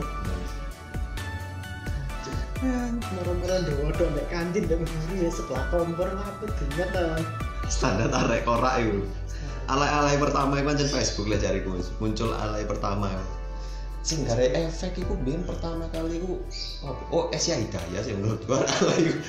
Moro-moro 2.57 3.57
ndodo 3.61 4.05
nek 4.17 4.27
kantin 4.33 4.65
dan 4.65 4.81
buri 4.81 5.29
ya 5.29 5.31
sebelah 5.31 5.69
kompor 5.69 6.09
ngapa 6.09 6.45
dinget 6.57 6.89
ta. 6.89 7.21
Standar 7.69 8.09
arek 8.09 8.49
korak 8.49 8.81
itu. 8.81 9.05
Alay-alay 9.69 10.17
pertama 10.17 10.57
itu 10.57 10.65
kan 10.65 10.79
Facebook 10.89 11.29
lah 11.29 11.37
cariku 11.37 11.77
Mas. 11.77 11.93
Muncul 12.01 12.33
alay 12.33 12.65
pertama. 12.65 13.13
Sing 14.07 14.25
gare 14.25 14.55
efek 14.55 14.97
iku 15.03 15.19
biyen 15.21 15.43
pertama 15.45 15.91
kali 15.93 16.23
iku 16.23 16.39
apa? 16.87 17.03
Oh, 17.13 17.27
Asia 17.35 17.59
Hidayah 17.59 18.01
sih 18.07 18.15
menurut 18.17 18.41
gua 18.49 18.63
alay 18.81 19.11
iku. 19.11 19.21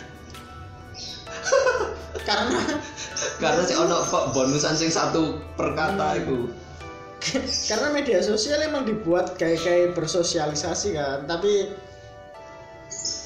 Karena 2.24 2.62
Karena 3.42 3.62
sih 3.66 3.76
ono 3.76 4.08
kok 4.08 4.32
bonusan 4.32 4.78
sing 4.78 4.94
satu 4.94 5.42
per 5.60 5.76
kata 5.76 6.24
iku. 6.24 6.48
karena 7.68 7.92
media 7.92 8.22
sosial 8.24 8.62
emang 8.62 8.86
dibuat 8.88 9.36
kayak 9.36 9.60
kayak 9.66 9.88
bersosialisasi 9.98 10.96
kan, 10.96 11.26
tapi 11.26 11.74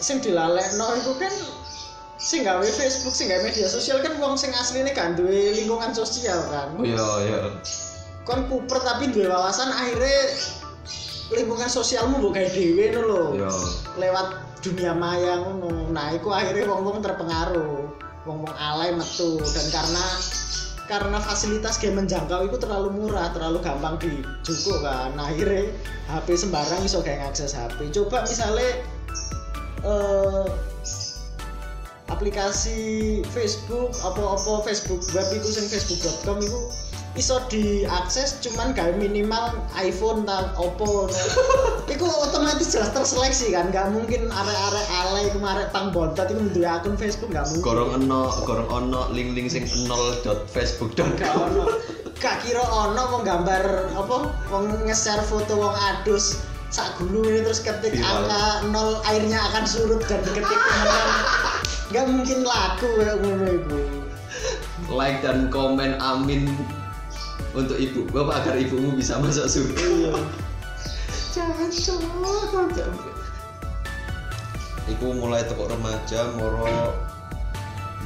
sing 0.01 0.17
dilalekno 0.19 0.87
itu 0.97 1.13
kan 1.21 1.33
sing 2.21 2.45
gawe 2.45 2.61
Facebook, 2.61 3.13
sing 3.13 3.29
gawe 3.29 3.41
media 3.41 3.65
sosial 3.65 4.01
kan 4.01 4.13
wong 4.21 4.37
sing 4.37 4.53
asline 4.53 4.89
kan 4.93 5.17
duwe 5.17 5.57
lingkungan 5.57 5.93
sosial 5.93 6.41
kan. 6.49 6.77
Iya 6.81 7.07
iya. 7.25 7.39
Kon 8.25 8.45
kuper 8.49 8.81
tapi 8.81 9.09
duwe 9.09 9.29
wawasan 9.29 9.73
akhirnya 9.73 10.33
lingkungan 11.33 11.69
sosialmu 11.71 12.21
mbok 12.21 12.33
gawe 12.37 12.49
dhewe 12.53 12.83
ngono 12.91 13.01
lho. 13.07 13.23
Iya. 13.39 13.51
lewat 13.97 14.27
dunia 14.61 14.93
maya 14.93 15.41
ngono. 15.41 15.89
Nah, 15.89 16.13
iku 16.13 16.29
akhirnya 16.29 16.69
wong-wong 16.69 17.01
terpengaruh. 17.01 17.89
Wong-wong 18.21 18.53
alay 18.53 18.93
metu 18.93 19.41
dan 19.41 19.67
karena 19.73 20.05
karena 20.85 21.17
fasilitas 21.23 21.79
game 21.81 22.03
menjangkau 22.03 22.45
itu 22.45 22.59
terlalu 22.59 22.93
murah, 22.93 23.33
terlalu 23.33 23.63
gampang 23.63 23.97
dijuku 23.97 24.77
kan. 24.85 25.15
Nah, 25.17 25.33
akhirnya 25.33 25.73
HP 26.05 26.37
sembarang 26.37 26.85
iso 26.85 27.01
kayak 27.01 27.25
ngakses 27.25 27.57
HP. 27.57 27.89
Coba 27.89 28.27
misalnya 28.27 28.83
eh 29.85 30.47
aplikasi 32.11 33.21
Facebook 33.31 33.95
apa-apa 34.03 34.67
Facebook 34.67 35.01
web 35.15 35.27
itu 35.31 35.47
sing 35.47 35.65
facebook.com 35.71 36.43
itu 36.43 36.59
iso 37.19 37.43
diakses 37.51 38.39
cuman 38.39 38.71
gak 38.71 38.95
minimal 38.95 39.59
iPhone 39.75 40.23
tak 40.23 40.55
Oppo. 40.55 41.11
Itu 41.91 42.07
otomatis 42.07 42.71
jelas 42.71 42.95
terseleksi 42.95 43.51
kan 43.51 43.67
gak 43.67 43.91
mungkin 43.91 44.31
arek-arek 44.31 44.87
alay 44.95 45.25
kemarin 45.35 45.67
pang 45.75 45.91
bontot 45.91 46.31
itu 46.31 46.39
duwe 46.55 46.67
akun 46.67 46.95
Facebook 46.95 47.35
gak 47.35 47.51
mungkin. 47.51 47.67
Gorong 47.67 47.91
ono, 47.99 48.31
gorong 48.47 48.69
ono 48.71 49.01
link-link 49.11 49.51
sing 49.51 49.67
nol.facebook.com. 49.91 51.19
gak 51.19 51.33
ono. 51.35 51.63
Gak 52.15 52.47
kira 52.47 52.63
ono 52.63 53.01
mau 53.11 53.21
gambar 53.27 53.91
apa 53.91 54.15
mau 54.47 54.63
nge-share 54.63 55.25
foto 55.27 55.59
wong 55.59 55.75
adus 55.75 56.50
sak 56.71 56.95
gulu 56.95 57.27
ini 57.27 57.43
terus 57.43 57.59
ketik 57.59 57.99
Viral. 57.99 58.31
angka 58.31 58.43
nol 58.71 59.03
airnya 59.03 59.39
akan 59.51 59.63
surut 59.67 59.99
dan 60.07 60.23
diketik 60.23 60.55
temenan 60.55 61.09
gak 61.91 62.05
mungkin 62.07 62.39
laku 62.47 62.87
kayak 62.95 63.19
ngono 63.19 63.45
iku 63.59 63.79
Like 64.87 65.19
dan 65.23 65.51
komen 65.51 65.99
amin 65.99 66.47
untuk 67.51 67.75
ibu 67.75 68.07
bapak 68.15 68.43
agar 68.43 68.55
ibumu 68.59 68.95
bisa 68.95 69.19
masuk 69.19 69.43
surga. 69.47 69.83
iya 69.83 70.15
Iku 74.89 75.05
mulai 75.15 75.43
toko 75.47 75.67
remaja 75.67 76.31
moro 76.35 76.95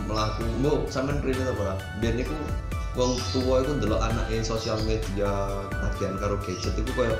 melaku 0.05 0.45
mau 0.61 0.85
sampean 0.89 1.21
rene 1.21 1.41
ta 1.41 1.53
ora? 1.57 1.73
Biyen 2.01 2.21
iku 2.21 2.35
wong 2.97 3.17
tua 3.33 3.65
iku 3.65 3.71
ndelok 3.81 4.01
anake 4.01 4.45
sosial 4.45 4.77
media 4.85 5.31
bagian 5.81 6.17
karo 6.21 6.37
gadget 6.41 6.73
iku 6.77 6.91
koyo 6.93 7.17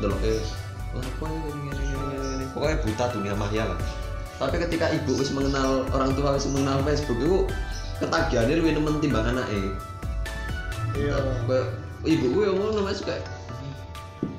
ndeloke 0.00 0.40
"Lah, 0.94 1.02
apa 1.02 1.24
ini 1.26 1.70
ini 1.70 1.70
ini 1.72 1.96
ini 1.96 2.26
ini? 2.36 2.44
Pokoknya 2.54 2.76
buta 2.84 3.04
dunia 3.16 3.34
maya 3.34 3.64
lah. 3.74 3.78
Tapi 4.36 4.56
ketika 4.60 4.92
ibu 4.92 5.16
wis 5.16 5.32
mengenal 5.32 5.88
orang 5.96 6.12
tua 6.12 6.36
wis 6.36 6.44
mengenal 6.52 6.84
Facebook 6.84 7.18
iku 7.24 7.48
ketagihannya 8.04 8.54
lebih 8.60 8.72
nemen 8.76 9.00
timbang 9.00 9.24
anake. 9.24 9.72
iya. 10.96 11.16
Kayak 11.48 11.66
ibu 12.04 12.26
gue 12.32 12.44
yang 12.44 12.56
ngono 12.60 12.80
mas 12.84 13.00
kayak 13.00 13.24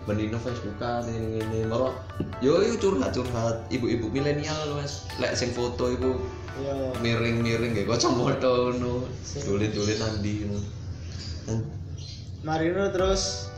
Benino 0.07 0.39
Facebookan 0.39 1.03
ini 1.11 1.43
ini 1.43 1.59
moro 1.67 1.91
yo 2.39 2.63
itu 2.63 2.79
curhat 2.79 3.11
curhat 3.11 3.67
ibu-ibu 3.67 4.07
milenial 4.07 4.55
loh, 4.71 4.79
mas. 4.79 5.03
Lek 5.19 5.35
sing 5.35 5.51
foto 5.51 5.91
ibu 5.91 6.15
iya. 6.63 6.95
miring 7.03 7.43
miring 7.43 7.75
kayak 7.75 7.91
kacamata 7.91 8.71
no 8.79 9.03
tulit 9.43 9.75
nandi 9.75 10.47
no. 10.47 10.57
Marino 12.45 12.87
terus 12.93 13.51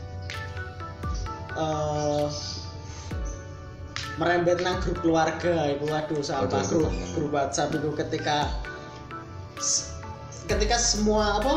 eh 1.54 2.26
merembet 4.18 4.58
nang 4.64 4.80
grup 4.82 4.98
keluarga. 5.04 5.70
Itu 5.76 5.84
waduh 5.86 6.18
itu 6.18 6.34
grup 6.66 6.90
grup 7.14 7.30
WhatsApp 7.30 7.76
itu 7.76 7.90
ketika 7.94 8.50
ketika 10.50 10.76
semua 10.80 11.38
apa 11.38 11.54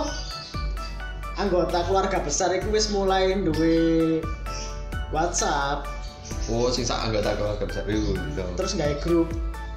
anggota 1.42 1.82
keluarga 1.90 2.22
besar 2.22 2.54
itu 2.54 2.70
wis 2.70 2.94
mulai 2.94 3.34
duwe 3.42 4.22
WhatsApp. 5.10 5.90
Oh 6.52 6.70
sing 6.70 6.84
sak 6.86 7.10
anggota 7.10 7.34
keluarga 7.40 7.64
besar 7.66 7.84
itu 7.88 8.14
gitu. 8.14 8.44
terus 8.60 8.72
nggak 8.76 9.02
grup 9.02 9.30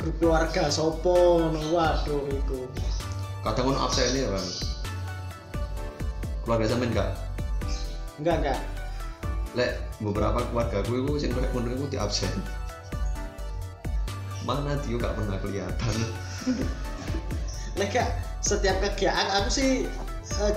grup 0.03 0.15
keluarga 0.21 0.69
sopo 0.69 1.41
ngono 1.41 1.61
waduh 1.73 2.23
itu 2.29 2.67
kadang 3.47 3.79
absen 3.79 4.11
ya 4.11 4.27
kan 4.27 4.47
keluarga 6.43 6.67
sampean 6.71 6.91
enggak? 6.95 7.11
Enggak 8.23 8.37
enggak. 8.43 8.59
Lek 9.59 9.73
beberapa 10.03 10.39
keluarga 10.51 10.79
gue 10.87 10.99
gue 11.03 11.17
sing 11.19 11.31
kayak 11.35 11.51
ngono 11.55 11.75
iku 11.75 11.85
di 11.91 11.99
absen 11.99 12.31
mana 14.47 14.79
dia 14.87 14.97
gak 14.97 15.19
pernah 15.19 15.37
kelihatan? 15.43 15.95
Nek 17.79 17.91
gak 17.93 18.11
setiap 18.41 18.79
kegiatan 18.79 19.43
aku 19.43 19.49
sih 19.51 19.71
eh, 20.41 20.55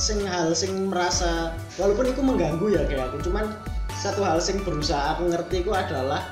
sing 0.00 0.24
hal 0.24 0.56
sing 0.56 0.88
merasa 0.88 1.52
walaupun 1.76 2.08
itu 2.08 2.24
mengganggu 2.24 2.66
ya 2.72 2.82
kayak 2.88 3.12
aku 3.12 3.28
cuman 3.28 3.52
satu 3.92 4.24
hal 4.24 4.40
sing 4.40 4.64
berusaha 4.64 5.14
aku 5.14 5.28
ngerti 5.28 5.60
itu 5.60 5.76
adalah 5.76 6.24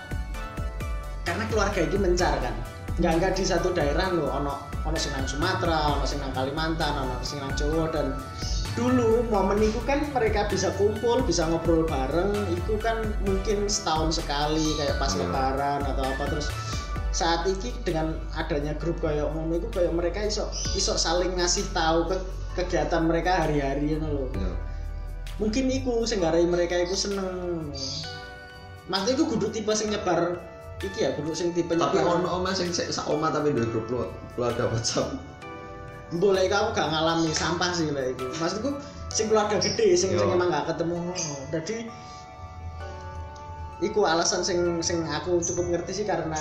karena 1.28 1.44
keluarga 1.52 1.80
ini 1.84 1.98
mencar 2.00 2.40
kan. 2.40 2.56
Nggak 2.98 3.12
nggak 3.20 3.32
di 3.36 3.44
satu 3.44 3.76
daerah 3.76 4.08
loh 4.10 4.32
ono 4.32 4.56
ono 4.88 4.96
sing 4.96 5.12
nang 5.12 5.28
Sumatera 5.28 6.00
ono 6.00 6.08
sing 6.08 6.18
Kalimantan 6.32 7.04
ono 7.04 7.20
sing 7.20 7.44
nang 7.44 7.52
Jawa 7.52 7.92
dan 7.92 8.16
dulu 8.78 9.26
momen 9.26 9.58
itu 9.58 9.82
kan 9.82 9.98
mereka 10.08 10.46
bisa 10.46 10.70
kumpul 10.72 11.18
bisa 11.20 11.42
ngobrol 11.44 11.82
bareng 11.82 12.30
itu 12.48 12.78
kan 12.78 13.02
mungkin 13.20 13.66
setahun 13.66 14.16
sekali 14.16 14.62
kayak 14.76 14.96
pas 14.96 15.10
Iya. 15.10 15.26
lebaran 15.26 15.80
atau 15.84 16.04
apa 16.06 16.24
terus 16.28 16.46
saat 17.10 17.42
ini 17.44 17.74
dengan 17.82 18.14
adanya 18.32 18.72
grup 18.74 19.00
kayak 19.00 19.26
ngono 19.26 19.58
itu 19.58 19.66
kayak 19.68 19.90
mereka 19.90 20.22
iso 20.22 20.46
iso 20.72 20.94
saling 20.94 21.34
ngasih 21.34 21.66
tahu 21.68 22.06
ke 22.06 22.16
kegiatan 22.56 23.02
mereka 23.02 23.42
hari-hari 23.42 23.92
ngono 23.92 24.08
loh 24.16 24.28
Ya. 24.32 24.52
mungkin 25.36 25.66
iku 25.68 26.02
sing 26.04 26.18
garai 26.18 26.44
mereka 26.44 26.78
iku 26.78 26.94
seneng 26.94 27.26
maksudnya 28.86 29.14
iku 29.14 29.24
kudu 29.28 29.46
tipe 29.50 29.72
sing 29.72 29.90
nyebar 29.90 30.38
iki 30.78 31.00
ya 31.00 31.10
kudu 31.12 31.30
sing 31.32 31.50
tipe 31.50 31.74
tapi 31.74 31.98
nyebar 31.98 32.22
ono 32.22 32.28
oma 32.36 32.50
sing 32.50 32.70
sak 32.70 33.04
oma 33.04 33.28
tapi 33.28 33.50
duwe 33.50 33.66
grup 33.66 33.84
kelu- 33.86 34.12
keluarga 34.32 34.64
WhatsApp 34.68 35.10
boleh 36.16 36.48
kau 36.48 36.72
gak 36.72 36.88
ngalami 36.88 37.28
sampah 37.36 37.68
sih 37.76 37.92
lah 37.92 38.08
itu 38.08 38.24
maksudku 38.40 38.80
sing 39.12 39.28
keluarga 39.28 39.60
gede 39.60 39.92
sing 39.92 40.16
Yo. 40.16 40.24
sing 40.24 40.28
emang 40.32 40.48
gak 40.48 40.72
ketemu. 40.72 40.96
Jadi 41.52 41.76
iku 43.84 44.08
alasan 44.08 44.40
sing 44.40 44.80
sing 44.80 45.04
aku 45.04 45.38
cukup 45.44 45.68
ngerti 45.68 46.02
sih 46.02 46.06
karena 46.08 46.40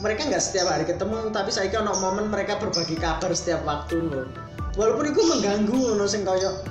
mereka 0.00 0.28
nggak 0.28 0.40
setiap 0.40 0.72
hari 0.72 0.84
ketemu 0.88 1.28
tapi 1.32 1.52
saya 1.52 1.68
ono 1.80 1.96
momen 2.00 2.32
mereka 2.32 2.56
berbagi 2.56 2.96
kabar 2.96 3.32
setiap 3.32 3.64
waktu 3.64 4.00
loh 4.00 4.28
walaupun 4.76 5.08
itu 5.08 5.20
mengganggu 5.20 5.80
loh 5.96 6.08
sing 6.08 6.24
koyo 6.24 6.64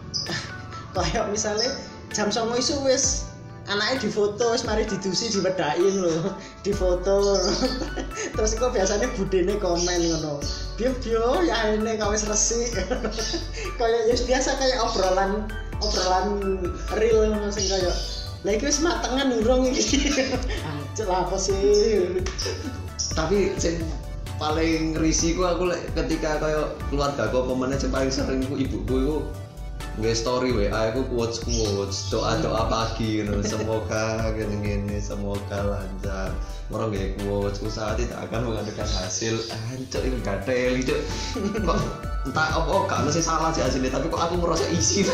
koyo 0.96 1.20
misalnya 1.32 1.72
jam 2.12 2.28
songo 2.28 2.56
isu 2.56 2.84
wis 2.84 3.32
anaknya 3.64 3.96
difoto 4.04 4.52
mari 4.68 4.84
didusi 4.84 5.32
diwedain 5.32 5.94
loh 5.96 6.36
difoto. 6.60 7.40
Terus 8.36 8.52
kok 8.60 8.76
biasanya 8.76 9.08
budene 9.16 9.56
komen 9.56 10.00
ngono. 10.12 10.40
Bio 10.76 10.92
bio 11.00 11.40
ya 11.40 11.72
ini 11.72 11.96
kau 11.96 12.12
wis 12.12 12.28
resik. 12.28 12.76
Kayak 13.80 14.02
ya 14.12 14.14
biasa 14.20 14.50
kayak 14.60 14.78
obrolan 14.84 15.48
obrolan 15.80 16.28
real 17.00 17.32
sing 17.50 17.66
kayak 17.68 17.96
lah 18.44 18.52
iki 18.52 18.68
wis 18.68 18.84
matengan 18.84 19.32
urung 19.40 19.64
iki. 19.64 20.12
Ancel 20.68 21.08
apa 21.08 21.36
sih? 21.40 22.20
Tapi 23.16 23.56
sing 23.56 23.80
paling 24.36 24.98
risih 25.00 25.38
ku 25.38 25.48
aku 25.48 25.72
ketika 25.96 26.36
kaya 26.42 26.68
keluarga 26.92 27.32
aku 27.32 27.48
sing 27.80 27.88
paling 27.88 28.12
sering 28.12 28.44
ku 28.44 28.60
ibuku 28.60 28.94
iku 29.00 29.16
nge 29.94 30.10
story 30.10 30.50
WA 30.50 30.90
aku 30.90 31.06
quotes 31.06 31.38
quotes 31.38 32.10
doa 32.10 32.34
doa 32.42 32.66
pagi 32.66 33.22
gitu 33.22 33.38
semoga 33.54 34.34
gini 34.34 34.56
gini 34.58 34.96
semoga 34.98 35.62
lancar. 35.62 36.34
Orang 36.72 36.90
gak 36.90 37.14
quotes 37.22 37.62
usaha 37.62 37.94
tidak 37.94 38.18
akan 38.26 38.50
mengadakan 38.50 38.88
hasil. 38.88 39.38
Ancok 39.70 40.02
itu 40.02 40.16
gak 40.26 40.42
teli 40.42 40.82
cok 40.88 40.98
kok 41.62 41.78
entah 42.26 42.48
apa 42.58 42.74
gak 42.90 43.00
mesti 43.06 43.22
salah 43.22 43.54
sih 43.54 43.62
hasilnya 43.62 43.94
tapi 43.94 44.10
kok 44.10 44.18
aku 44.18 44.34
merasa 44.42 44.66
isi. 44.74 45.06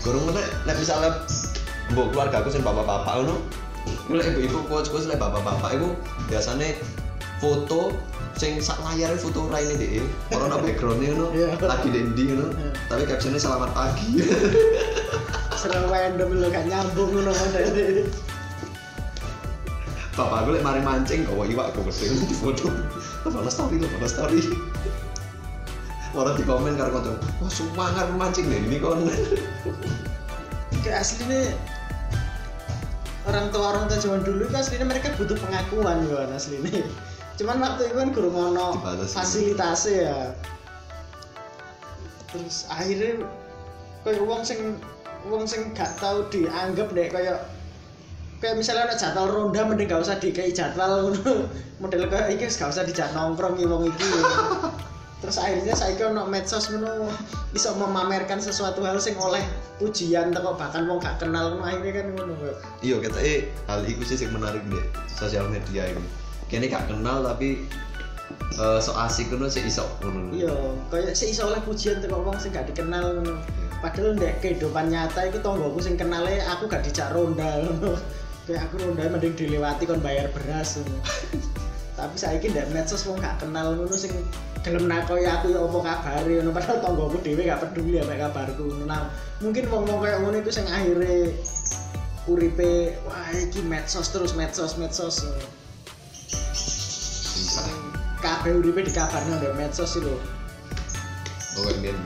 Gurung 0.00 0.24
mana, 0.30 0.40
nek 0.64 0.80
misalnya 0.80 1.12
mbok 1.92 2.14
keluarga 2.14 2.40
aku 2.40 2.48
sing 2.54 2.62
bapak-bapak 2.62 3.20
ngono. 3.20 3.36
Iku 4.06 4.14
lek 4.16 4.32
ibu-ibu 4.32 4.64
quotes-quotes 4.70 5.10
lek 5.10 5.18
bapak-bapak 5.18 5.76
iku 5.76 5.98
biasane 6.30 6.78
foto 7.42 7.90
sing 8.40 8.56
sak 8.56 8.80
layar 8.80 9.12
foto 9.20 9.52
raine 9.52 9.76
dhek. 9.76 10.00
Ora 10.32 10.48
ono 10.48 10.64
background 10.64 11.04
ngono. 11.04 11.26
Iya. 11.36 11.60
Lagi 11.60 11.92
di 11.92 12.00
ndi 12.08 12.22
ngono. 12.32 12.48
Iya. 12.56 12.72
Tapi 12.88 13.02
captionnya 13.04 13.36
selamat 13.36 13.70
pagi. 13.76 14.08
serang 15.60 15.92
random 15.92 16.40
lo 16.40 16.48
gak 16.48 16.64
nyambung 16.72 17.12
ngono 17.12 17.36
model 17.36 18.08
Bapak 20.16 20.36
aku 20.40 20.48
lek 20.56 20.64
mari 20.64 20.80
mancing 20.80 21.28
gawa 21.28 21.44
iwak 21.44 21.76
aku 21.76 21.84
mesti 21.84 22.08
di 22.08 22.32
foto. 22.32 22.72
Mana 23.28 23.52
story 23.52 23.76
lo, 23.76 23.86
mana 23.92 24.08
story. 24.08 24.40
Orang 26.16 26.34
di 26.34 26.42
komen 26.42 26.74
karo 26.74 26.96
kanca, 26.96 27.14
wah 27.38 27.52
semangat 27.52 28.08
mancing 28.18 28.48
deh 28.48 28.58
ini 28.58 28.82
kon. 28.82 29.06
kayak 30.80 31.04
aslinya 31.04 31.52
orang 33.28 33.52
tua 33.52 33.76
orang 33.76 33.84
tua 33.86 34.00
zaman 34.00 34.24
dulu 34.24 34.48
kan 34.48 34.64
aslinya 34.64 34.88
mereka 34.88 35.12
butuh 35.20 35.36
pengakuan 35.36 36.08
ya 36.08 36.24
aslinya 36.32 36.82
cuman 37.40 37.56
waktu 37.56 37.88
itu 37.88 37.96
kan 37.96 38.08
guru 38.12 38.28
ngono 38.28 38.76
Dibatasi. 38.76 39.14
fasilitasnya 39.16 39.96
ya 39.96 40.18
terus 42.28 42.68
akhirnya 42.68 43.24
kayak 44.04 44.20
uang 44.20 44.42
sing 44.44 44.76
uang 45.24 45.48
sing 45.48 45.72
gak 45.72 45.96
tahu 45.96 46.28
dianggap 46.28 46.92
deh 46.92 47.08
kayak 47.08 47.48
kayak 48.44 48.60
misalnya 48.60 48.92
ada 48.92 48.96
jadwal 48.96 49.28
ronda 49.32 49.64
mending 49.64 49.88
gak 49.88 50.04
usah 50.04 50.20
dikai 50.20 50.52
jadwal 50.52 51.16
model 51.80 52.02
kayak 52.12 52.36
iki 52.36 52.44
wis 52.44 52.60
gak 52.60 52.76
usah 52.76 52.84
dijak 52.84 53.08
nongkrong 53.16 53.56
iki 53.56 53.64
wong 53.64 53.88
iki 53.88 54.08
terus 55.20 55.36
akhirnya 55.36 55.76
saya 55.76 55.96
ono 56.12 56.28
medsos 56.28 56.72
ngono 56.72 57.08
bisa 57.52 57.72
memamerkan 57.76 58.40
sesuatu 58.40 58.84
hal 58.84 59.00
sing 59.00 59.16
oleh 59.16 59.44
pujian 59.80 60.32
teko 60.32 60.60
bahkan 60.60 60.84
wong 60.88 61.00
gak 61.00 61.16
kenal 61.20 61.56
ngono 61.56 61.64
akhirnya 61.64 62.04
kan 62.04 62.06
ngono 62.16 62.32
kok. 62.40 62.56
Iya, 62.80 62.96
kita 63.04 63.20
hal 63.68 63.80
itu 63.84 64.00
sih 64.04 64.24
yang 64.24 64.40
menarik 64.40 64.64
deh 64.72 64.84
sosial 65.12 65.44
media 65.52 65.92
ini. 65.92 66.19
Kini 66.50 66.66
gak 66.66 66.90
kenal 66.90 67.22
tapi 67.22 67.62
eh, 68.58 68.78
so 68.82 68.90
asik 68.98 69.30
ngono 69.30 69.46
sih 69.46 69.62
iso. 69.62 69.86
Ngono. 70.02 70.34
iya 70.34 70.50
kayak 70.90 71.14
sih 71.14 71.30
iso 71.30 71.46
oleh 71.46 71.62
pujian 71.62 72.02
teko 72.02 72.26
wong 72.26 72.34
sing 72.42 72.50
gak 72.50 72.66
dikenal 72.66 73.22
ngono. 73.22 73.38
Padahal 73.78 74.18
ndek 74.18 74.42
kehidupan 74.42 74.90
nyata 74.90 75.30
itu 75.30 75.38
tonggoku 75.40 75.78
sing 75.78 75.94
kenale 75.94 76.42
aku 76.50 76.66
gak 76.66 76.82
dijak 76.82 77.14
ronda 77.14 77.62
ngono. 77.62 77.94
Kayak 78.50 78.66
aku 78.66 78.82
ronda 78.82 79.06
mending 79.06 79.38
dilewati 79.38 79.86
kon 79.86 80.02
bayar 80.02 80.26
beras 80.34 80.82
ngono. 80.82 80.98
Tapi 81.98 82.16
saiki 82.18 82.50
ndek 82.50 82.74
medsos 82.74 83.06
wong 83.06 83.22
gak 83.22 83.38
kenal 83.38 83.78
ngono 83.78 83.94
sing 83.94 84.10
gelem 84.66 84.90
nakoi 84.90 85.24
aku 85.30 85.54
ya 85.54 85.62
apa 85.62 85.78
kabare 85.86 86.34
ngono. 86.42 86.50
Padahal 86.50 86.82
tonggoku 86.82 87.22
dhewe 87.22 87.46
gak 87.46 87.62
peduli 87.62 88.02
ambek 88.02 88.26
kabarku. 88.26 88.66
Nah 88.90 89.06
mungkin 89.38 89.70
wong-wong 89.70 90.02
kayak 90.02 90.18
ngono 90.18 90.42
itu 90.42 90.50
sing 90.50 90.66
akhirnya 90.66 91.30
uripe 92.26 92.98
wah 93.06 93.30
iki 93.38 93.62
medsos 93.62 94.10
terus 94.10 94.34
medsos 94.34 94.74
medsos. 94.74 95.22
ngono. 95.22 95.59
Kabeh 98.20 98.52
uripe 98.52 98.80
dikabarno 98.82 99.36
ndek 99.36 99.56
medsos 99.56 99.96
itu 99.96 100.12
Oke, 101.56 101.72
Min. 101.80 101.96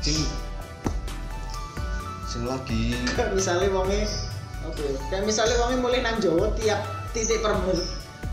Sing 0.00 0.18
sing 2.26 2.50
lagi 2.50 2.98
misalnya 3.30 3.70
wonge 3.70 4.10
oke 4.66 4.82
kayak 5.06 5.22
misalnya 5.22 5.54
wonge 5.54 5.78
mulai 5.78 6.02
nang 6.02 6.18
Jawa 6.18 6.50
tiap 6.58 6.82
titik 7.14 7.38
perber 7.38 7.78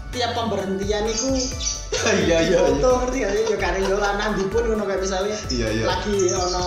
tiap 0.09 0.33
pemberhentian 0.33 1.05
itu 1.05 1.29
iya 2.25 2.41
iya 2.41 2.57
foto 2.65 2.81
iya. 2.81 2.97
ngerti 2.97 3.17
gak 3.21 3.31
sih 3.31 3.43
ya 3.45 3.57
kareng 3.61 3.85
yo 3.85 4.01
lah 4.01 4.17
nang 4.17 4.33
ndi 4.33 4.49
pun 4.49 4.65
ngono 4.65 4.89
kayak 4.89 5.05
misalnya 5.05 5.37
Iya 5.53 5.67
iya. 5.69 5.85
lagi 5.85 6.17
ono 6.33 6.65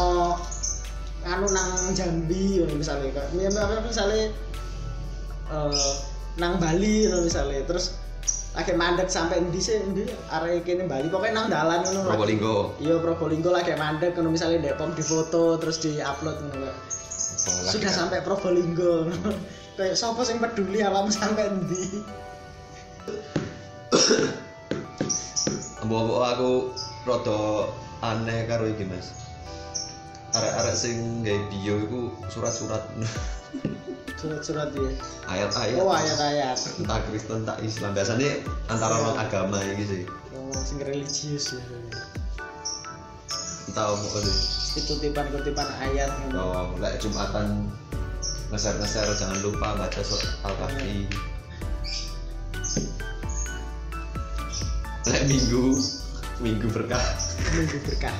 anu 1.27 1.47
nang 1.51 1.69
Jambi 1.91 2.63
ngono 2.63 2.75
misalnya 2.79 3.11
kayak 3.11 3.29
mi- 3.35 3.51
mi- 3.51 3.83
misalnya 3.83 4.31
eh, 5.51 5.93
nang 6.35 6.59
Bali 6.59 7.07
ngono 7.07 7.23
misalnya 7.23 7.62
terus 7.62 7.94
lagi 8.55 8.70
mandek 8.70 9.07
sampai 9.07 9.42
endi 9.42 9.59
sih 9.59 9.77
endi? 9.77 10.07
Arek 10.31 10.62
kene 10.62 10.87
Bali. 10.87 11.11
Pokoknya 11.11 11.35
nang 11.37 11.49
dalan 11.49 11.83
ngono 11.83 12.07
Probolinggo. 12.07 12.57
iya 12.79 12.99
Probolinggo 12.99 13.51
lagi 13.51 13.75
mandek 13.75 14.14
ngono 14.14 14.31
misalnya 14.31 14.59
ndek 14.62 14.77
pom 14.77 14.90
difoto 14.92 15.59
terus 15.59 15.79
diupload 15.79 16.37
ngono 16.40 16.55
kayak 16.61 16.77
Oh, 17.44 17.61
lagi 17.61 17.77
sudah 17.77 17.90
kan. 17.90 17.99
sampai 18.07 18.18
Probolinggo 18.20 19.11
kayak 19.77 19.94
siapa 19.94 20.23
sing 20.23 20.38
peduli 20.38 20.81
awam 20.81 21.07
sampai 21.09 21.51
endi? 21.51 21.85
Mbok 25.85 26.25
aku 26.25 26.51
rada 27.05 27.40
aneh 28.03 28.49
karo 28.49 28.64
iki, 28.64 28.88
Mas. 28.88 29.12
Arek-arek 30.33 30.75
sing 30.75 30.97
gawe 31.23 31.40
bio 31.47 31.75
iku 31.81 32.01
surat-surat 32.27 32.83
surat-surat 34.14 34.73
ya 34.73 34.88
ayat-ayat. 35.29 35.77
oh 35.79 35.93
ayat-ayat 35.93 36.57
Entah 36.81 36.97
Kristen, 37.07 37.45
entah 37.45 37.59
Islam. 37.61 37.93
Biasanya 37.93 38.40
antara 38.67 38.95
orang 38.97 39.19
agama 39.21 39.59
iki 39.61 39.85
sih. 39.85 40.03
oh 40.33 40.49
sing 40.57 40.81
religius 40.81 41.53
ya 41.53 41.61
Entah 43.69 43.85
apa 43.90 44.19
sih. 44.25 44.37
kutipan-kutipan 44.81 45.69
ayat 45.83 46.11
ngono. 46.25 46.40
Oh, 46.40 46.67
lek 46.81 46.99
Jumatan 46.99 47.69
ngeser-ngeser 48.49 49.07
jangan 49.14 49.38
lupa 49.43 49.77
baca 49.77 50.01
surat 50.01 50.31
Al-Kahfi. 50.43 51.05
Lek 55.05 55.23
Minggu, 55.29 55.77
Minggu 56.40 56.67
berkah. 56.73 57.03
minggu 57.53 57.77
berkah 57.85 58.14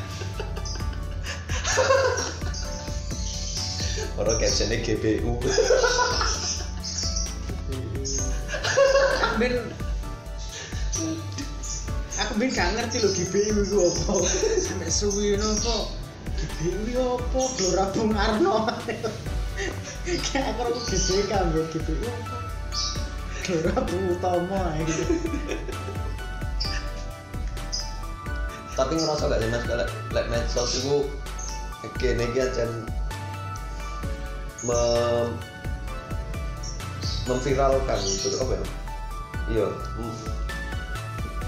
Orang 4.15 4.37
captionnya 4.39 4.79
GBU. 4.85 5.33
aku 9.25 9.35
ben 9.43 9.55
aku 12.15 12.33
ben 12.39 12.49
gak 12.55 12.71
ngerti 12.79 12.97
lho 13.03 13.11
GBU 13.11 13.67
itu 13.67 13.77
apa. 13.83 14.13
Sampai 14.63 14.91
suwi 14.93 15.35
nopo 15.35 15.91
GBU 16.39 16.79
itu 16.87 17.03
apa? 17.03 17.41
Gelora 17.59 17.85
Bung 17.91 18.11
Karno 18.15 18.55
kayak 20.05 20.55
aku 20.55 20.61
aku 20.71 20.81
GBK 20.87 21.33
mbak 21.51 21.67
GBU 21.75 22.07
apa? 22.07 22.37
Gelora 23.45 23.77
Bung 23.83 24.05
Utomo 24.15 24.61
gitu 24.87 25.05
Tapi 28.75 28.93
ngerasa 28.99 29.31
gak 29.31 29.39
sih 29.39 29.49
mas 29.55 29.63
kalau 29.71 29.87
lek 30.11 30.27
medsos 30.31 30.71
itu? 30.83 31.07
Iki 31.85 32.17
aja 32.17 32.65
mem 34.65 35.29
memviralkan 37.25 37.99
gitu 38.05 38.37
apa 38.45 38.53
ya? 38.53 38.65
Iya. 39.49 39.69
mm. 40.01 40.15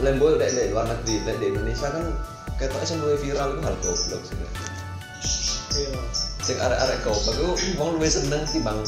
Lembo 0.04 0.36
lek 0.36 0.52
lek 0.52 0.72
luar 0.72 0.88
negeri, 0.88 1.24
lek 1.24 1.36
di 1.40 1.46
Indonesia 1.52 1.88
kan 1.88 2.04
ketok 2.56 2.82
sing 2.88 2.98
luwih 3.04 3.20
viral 3.20 3.52
iku 3.52 3.60
hal 3.68 3.76
goblok 3.84 4.22
sih 4.24 4.36
iya 5.76 6.00
sing 6.40 6.56
arek-arek 6.56 6.98
goblok 7.04 7.36
iku 7.36 7.52
wong 7.76 8.00
luwih 8.00 8.08
seneng 8.08 8.42
timbang 8.48 8.80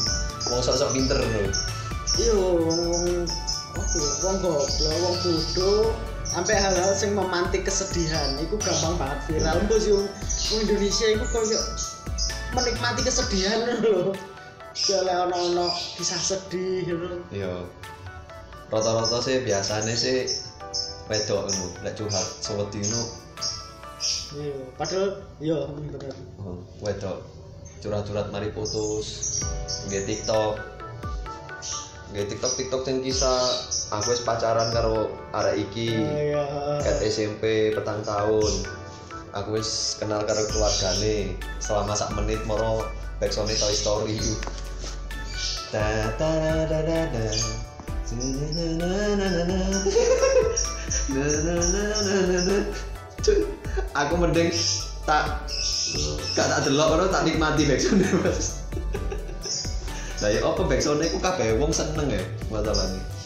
wong 0.49 0.61
sok-sok 0.65 0.89
pinter 0.89 1.17
lho 1.21 1.53
iya 2.17 2.33
wong 2.33 3.29
ya 3.77 4.05
wong 4.25 4.37
goblok 4.41 4.97
wong 5.05 5.15
bodoh 5.21 5.93
sampai 6.25 6.57
hal-hal 6.57 6.93
yang 6.97 7.13
memantik 7.13 7.61
kesedihan 7.65 8.37
itu 8.41 8.57
gampang 8.57 8.97
banget 8.97 9.19
viral 9.29 9.57
mbok 9.69 9.77
sih 9.77 9.91
wong 9.93 10.07
Indonesia 10.65 11.07
itu 11.13 11.25
kayak 11.29 11.63
menikmati 12.51 13.01
kesedihan 13.01 13.59
loh 13.83 14.13
Soalnya 14.69 15.27
ono-ono 15.27 15.67
kisah 15.97 16.15
sedih 16.15 16.85
gitu. 16.85 17.09
iya. 17.33 17.65
Rata-rata 18.69 19.17
sih 19.19 19.41
biasanya 19.41 19.91
sih 19.91 20.29
wedok 21.09 21.49
ngono 21.49 21.65
lek 21.81 21.97
curhat 21.97 22.27
sewedi 22.39 22.79
ngono 22.81 23.03
Iya, 24.29 24.55
padahal 24.77 25.09
iya 25.41 25.57
bener. 25.67 26.15
oh, 26.39 26.61
wedok. 26.79 27.19
Curhat-curhat 27.81 28.29
mari 28.29 28.53
putus. 28.53 29.41
Nggih 29.89 30.05
TikTok. 30.05 30.55
Nggih 32.13 32.25
TikTok 32.29 32.53
TikTok 32.55 32.81
sing 32.85 33.01
kisah. 33.01 33.41
Aku 33.89 34.13
wis 34.13 34.21
pacaran 34.21 34.69
karo 34.69 35.09
arek 35.33 35.65
iki. 35.65 35.97
Iya. 35.97 36.45
kat 36.79 37.01
SMP 37.03 37.73
petang 37.73 38.05
tahun 38.05 38.53
aku 39.33 39.61
wis 39.61 39.97
kenal 40.01 40.25
karo 40.25 40.41
keluargane 40.49 41.37
selama 41.61 41.93
sak 41.93 42.13
menit 42.17 42.41
moro 42.49 42.85
backsone 43.21 43.53
Toy 43.53 43.75
Story 43.75 44.17
da 45.69 45.85
da 46.17 46.31
da 46.65 46.79
na. 46.81 47.01
da 47.13 47.29
aku 53.93 54.13
mending 54.17 54.49
tak 55.05 55.45
gak 56.33 56.47
tak 56.49 56.59
delok 56.65 56.89
ora 56.97 57.05
tak 57.13 57.25
nikmati 57.25 57.69
backsone 57.69 58.01
Mas. 58.25 58.65
Lah 60.19 60.29
ya 60.33 60.41
apa 60.41 60.61
backsone 60.65 61.05
aku 61.05 61.21
kabeh 61.21 61.57
wong 61.61 61.69
seneng 61.69 62.09
ya 62.09 62.21
masalahnya 62.49 63.18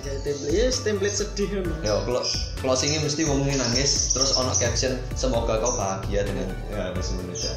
digawe 0.00 0.20
template, 0.24 0.52
ya 0.56 0.66
template 0.72 1.16
sedih 1.16 1.48
kan. 1.52 1.64
Ya, 1.84 1.94
kalau 2.08 2.22
closingnya 2.64 3.04
mesti 3.04 3.22
ini 3.28 3.54
nangis, 3.60 4.16
terus 4.16 4.32
ono 4.40 4.52
caption 4.56 4.96
semoga 5.12 5.60
kau 5.60 5.76
bahagia 5.76 6.24
dengan 6.24 6.48
ya 6.72 6.96
bahasa 6.96 7.12
Indonesia. 7.20 7.52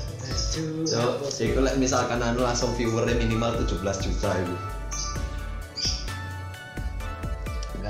So, 0.83 0.99
apa 0.99 1.27
sih? 1.31 1.55
itu 1.55 1.59
like, 1.63 1.79
misalkan 1.79 2.19
anu 2.19 2.43
langsung 2.43 2.75
viewernya 2.75 3.15
minimal 3.15 3.55
17 3.63 3.79
juta 3.79 4.29
itu. 4.43 4.55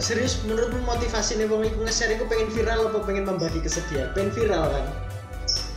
Serius 0.04 0.44
menurutmu 0.44 0.84
motivasi 0.84 1.40
nih 1.40 1.48
wong 1.48 1.64
iku 1.64 1.88
nge-share 1.88 2.20
iku 2.20 2.28
pengen 2.28 2.52
viral 2.52 2.92
apa 2.92 3.00
pengen 3.08 3.24
membagi 3.24 3.64
kesedihan? 3.64 4.12
Pengen 4.12 4.36
viral 4.36 4.68
kan? 4.68 4.86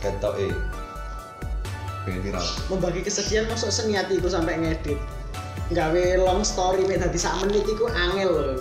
Ketok 0.03 0.35
eh. 0.41 0.51
Pengen 2.03 2.21
viral. 2.27 2.43
Membagi 2.67 3.07
kesedihan 3.07 3.47
masuk 3.47 3.71
seniat 3.71 4.11
iku 4.11 4.27
sampai 4.27 4.59
ngedit. 4.59 4.99
Gawe 5.67 6.03
long 6.23 6.47
story 6.47 6.87
mek 6.87 7.03
dadi 7.03 7.19
sak 7.19 7.43
menit 7.43 7.67
iku 7.67 7.91
angel 7.91 8.31
loh. 8.31 8.57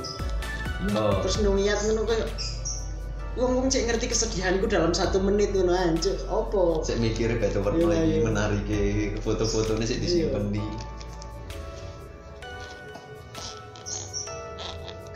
Oh, 0.93 1.23
Terus 1.23 1.39
niat 1.41 1.79
ngono 1.87 2.03
kayak 2.03 2.29
wong 3.39 3.53
wong 3.63 3.67
cek 3.71 3.87
ngerti 3.87 4.11
kesedihanku 4.11 4.67
dalam 4.67 4.91
satu 4.91 5.23
menit 5.23 5.55
ngono 5.55 5.71
anjir. 5.71 6.19
Opo? 6.27 6.83
saya 6.83 6.99
mikirnya 6.99 7.39
better 7.39 7.63
Iya, 7.63 7.67
warna 7.71 7.87
lagi 7.95 8.11
iya. 8.11 8.23
menarik 8.27 8.63
ke 8.67 8.81
foto-fotonya 9.23 9.87
sih 9.87 9.99
disimpan 10.03 10.51
di. 10.51 10.65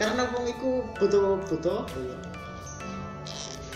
karena 0.01 0.25
wong 0.33 0.49
iku 0.49 0.81
butuh 0.97 1.37
butuh 1.45 1.85
ya? 1.93 2.17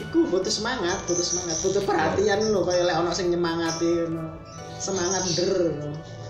Iku 0.01 0.25
butuh 0.33 0.49
semangat, 0.49 1.05
butuh 1.05 1.21
semangat, 1.21 1.61
butuh 1.61 1.85
perhatian 1.85 2.41
loh 2.49 2.65
kayak 2.65 2.89
lek 2.89 2.97
ono 2.97 3.13
sing 3.13 3.29
nyemangati 3.29 4.09
ngono. 4.09 4.33
Semangat 4.81 5.23
der 5.37 5.53
ngono. 5.77 6.24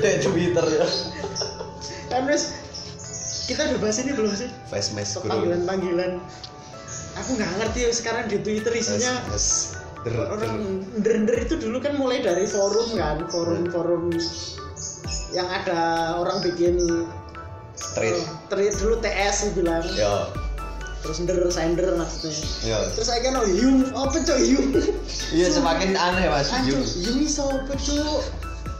Dek 0.00 0.22
Twitter 0.22 0.66
ya. 0.66 0.86
Kan 2.08 2.26
wis 2.26 2.54
kita 3.44 3.68
udah 3.68 3.78
bahas 3.78 4.00
ini 4.00 4.10
belum 4.16 4.32
sih? 4.32 4.48
Face 4.68 4.90
mask. 4.92 5.22
Panggilan-panggilan. 5.22 6.18
Aku 7.14 7.38
nggak 7.38 7.50
ngerti 7.60 7.78
ya 7.86 7.90
sekarang 7.94 8.24
di 8.26 8.42
Twitter 8.42 8.74
isinya 8.74 9.14
der 10.04 10.12
der. 10.12 10.26
orang 10.28 10.54
der-der 11.00 11.36
itu 11.46 11.54
dulu 11.56 11.78
kan 11.80 11.94
mulai 11.96 12.20
dari 12.20 12.44
forum 12.44 12.92
kan, 12.92 13.24
forum-forum 13.30 14.12
yang 15.32 15.48
ada 15.48 15.80
orang 16.20 16.44
bikin 16.44 16.76
Treat. 17.96 18.12
eh, 18.12 18.22
tweet 18.50 18.74
dulu 18.76 19.00
TS 19.00 19.54
bilang 19.56 19.80
Ya, 19.94 20.28
terus 21.00 21.22
nder 21.22 21.38
sender 21.48 21.94
maksudnya 21.96 22.34
ya. 22.62 22.78
terus 22.92 23.06
saya 23.08 23.22
kan 23.24 23.38
oh 23.38 23.46
yung 23.48 23.88
apa 23.94 24.18
cok 24.20 24.38
yung 24.44 24.68
Iya 25.32 25.46
semakin 25.50 25.94
aneh 25.96 26.26
mas. 26.28 26.50
Yuk. 26.68 26.82
yung 27.00 27.18
iso 27.22 27.48
apa 27.48 27.72
cok 27.72 28.20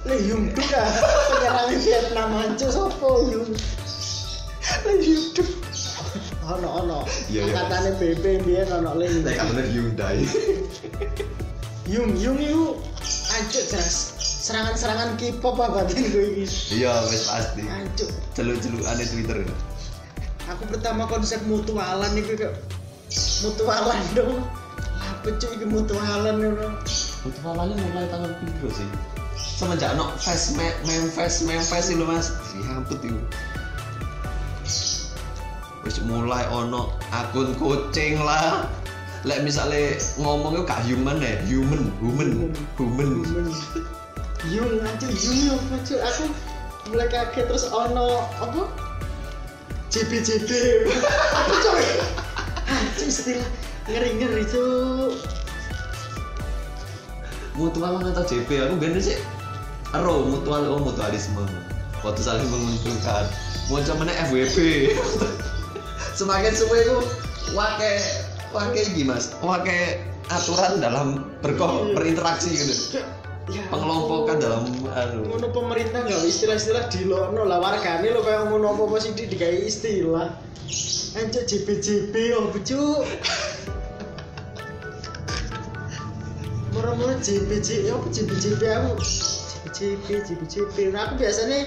le 0.04 0.16
yung 0.22 0.52
tuh 0.52 0.64
kan 0.66 0.84
penyerang 1.30 1.70
Vietnam 1.74 2.30
anjir 2.34 2.68
sopo 2.68 3.24
yung 3.24 3.48
le 4.84 4.92
yung 5.00 5.26
tuh 5.32 5.48
ono 6.44 6.68
ono 6.78 6.98
Iya, 7.26 7.40
iya. 7.42 7.52
katanya 7.56 7.90
BB 7.96 8.24
biar 8.44 8.68
ono 8.70 8.92
le 8.94 9.08
Nek 9.18 9.40
bener 9.46 9.66
Hyundai. 9.66 10.20
yung 11.94 12.12
yung 12.14 12.36
itu 12.36 12.62
anjir 13.30 13.64
jelas 13.66 14.12
serangan-serangan 14.44 15.16
K-pop 15.16 15.56
apa 15.58 15.82
batin 15.82 16.04
gue 16.06 16.24
ini 16.34 16.44
Iya, 16.70 16.92
wis 17.08 17.24
pasti. 17.24 17.64
anjir 17.64 18.08
Celuk-celuk 18.32 18.84
aneh 18.84 19.06
Twitter. 19.06 19.40
aku 20.44 20.68
pertama 20.68 21.08
konsep 21.08 21.40
mutualan 21.42 22.12
itu 22.12 22.36
kayak 22.36 22.52
mutualan 23.40 23.96
dong 24.12 24.44
apa 24.94 25.28
cuy 25.32 25.48
ini 25.50 25.64
mutualan 25.64 26.36
dong 26.36 26.56
Mutualannya 27.24 27.72
mulai 27.82 28.04
tahun 28.06 28.36
piro 28.36 28.68
sih? 28.70 28.88
Semenjak 29.54 29.94
no 29.94 30.10
face 30.18 30.58
me 30.58 30.66
mem 30.82 31.06
face 31.14 31.46
mem 31.46 31.62
face 31.62 31.94
itu 31.94 32.02
mas, 32.02 32.34
dihamput 32.50 32.98
itu. 33.06 33.22
Wis 35.86 36.02
mulai 36.02 36.42
ono 36.50 36.90
akun 37.14 37.54
kucing 37.54 38.18
lah. 38.18 38.66
Lek 39.22 39.46
misalnya 39.46 39.94
ngomong 40.20 40.58
itu 40.58 40.62
gak 40.66 40.82
human 40.84 41.16
ya, 41.22 41.38
human, 41.46 41.86
human, 42.02 42.50
human. 42.76 43.10
Anjir 44.44 45.08
yung 45.48 45.56
apa 45.56 45.76
cuy 45.86 45.98
aku 46.02 46.24
mulai 46.92 47.08
kaget 47.08 47.48
terus 47.48 47.64
ono 47.72 48.28
apa 48.36 48.68
JB 49.88 50.20
JB 50.20 50.50
apa 51.32 51.52
cuy 51.64 51.86
anjir 52.68 53.08
istilah 53.08 53.48
ngeri 53.88 54.10
ngeri 54.20 54.44
tuh 54.44 55.16
Mutualan 57.54 58.10
atau 58.10 58.26
JP 58.26 58.50
aku 58.66 58.74
gini 58.82 58.98
sih. 58.98 59.18
Ero 59.94 60.26
mutual 60.26 60.66
oh 60.68 60.80
mutualisme. 60.83 61.46
Waktu 62.02 62.20
saling 62.20 62.48
menguntungkan. 62.50 63.24
Muncul 63.70 63.94
mana 63.96 64.12
FWB. 64.28 64.57
Semakin 66.18 66.52
semua 66.52 66.78
itu 66.78 66.96
wake 67.54 67.92
wake 68.52 68.83
gimana? 68.92 69.22
Wake 69.40 70.02
aturan 70.28 70.80
dalam 70.80 71.07
berko 71.40 71.90
Iya. 71.90 71.94
berinteraksi 71.96 72.48
gitu. 72.52 72.74
ya 73.52 73.61
Pengelompokan 73.68 74.40
dalam 74.40 74.64
anu. 74.96 75.28
ngono 75.28 75.52
pemerintah 75.52 76.00
nggak 76.00 76.24
istilah-istilah 76.24 76.88
di 76.88 77.04
lono 77.04 77.44
lah 77.44 77.61
wargane 77.61 78.09
lo 78.09 78.24
kayak 78.24 78.48
ngono 78.48 78.72
apa 78.72 78.83
apa 78.88 78.96
sih 79.04 79.12
di 79.12 79.28
dikai 79.28 79.68
istilah 79.68 80.33
JB 81.12 81.68
JB 81.76 82.14
oh 82.40 82.48
becu 82.48 83.04
murah-murah 86.72 87.20
JB 87.20 87.61
JB 87.61 87.85
apa 87.92 88.07
JB 88.09 88.62
aku 88.64 88.92
JB 89.74 90.06
JB 90.22 90.40
JB 90.46 90.75
nah 90.94 91.10
aku 91.10 91.18
biasanya 91.18 91.66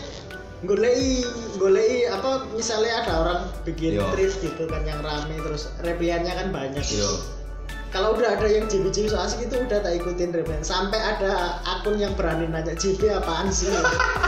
golei 0.66 1.22
golei 1.62 2.10
apa 2.10 2.50
misalnya 2.58 3.06
ada 3.06 3.14
orang 3.22 3.40
bikin 3.62 4.02
Yo. 4.02 4.10
tweet 4.16 4.34
gitu 4.42 4.66
kan 4.66 4.82
yang 4.88 5.04
rame 5.06 5.38
terus 5.38 5.70
repliannya 5.86 6.34
kan 6.34 6.48
banyak. 6.50 6.82
Yo. 6.90 7.12
kalau 7.88 8.18
udah 8.20 8.36
ada 8.36 8.48
yang 8.50 8.66
JB 8.68 8.90
JB 8.92 9.08
so 9.14 9.22
asik 9.22 9.48
itu 9.48 9.64
udah 9.64 9.80
tak 9.80 9.96
ikutin 10.02 10.34
replian. 10.34 10.60
Sampai 10.66 10.98
ada 11.00 11.62
akun 11.64 12.02
yang 12.02 12.12
berani 12.18 12.50
nanya 12.50 12.74
JB 12.74 13.12
apaan 13.22 13.54
sih? 13.54 13.70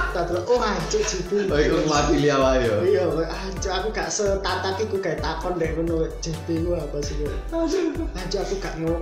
Tak 0.09 0.25
terus 0.25 0.41
oh 0.49 0.57
anjir 0.57 1.05
JB 1.05 1.53
Oh, 1.53 1.59
itu 1.61 1.77
mewakili 1.85 2.33
apa 2.33 2.57
ya? 2.57 2.75
iya 2.81 3.05
anjir 3.29 3.69
aku 3.69 3.93
gak 3.93 4.09
setatak 4.09 4.81
iku 4.81 4.97
kayak 4.97 5.21
takon 5.21 5.53
deh 5.61 5.69
ngono 5.77 6.09
JB 6.17 6.65
ku 6.65 6.73
apa 6.73 6.97
sih? 7.05 7.13
Anjir 7.53 8.41
aku 8.41 8.57
gak 8.57 8.73
gak 8.81 8.97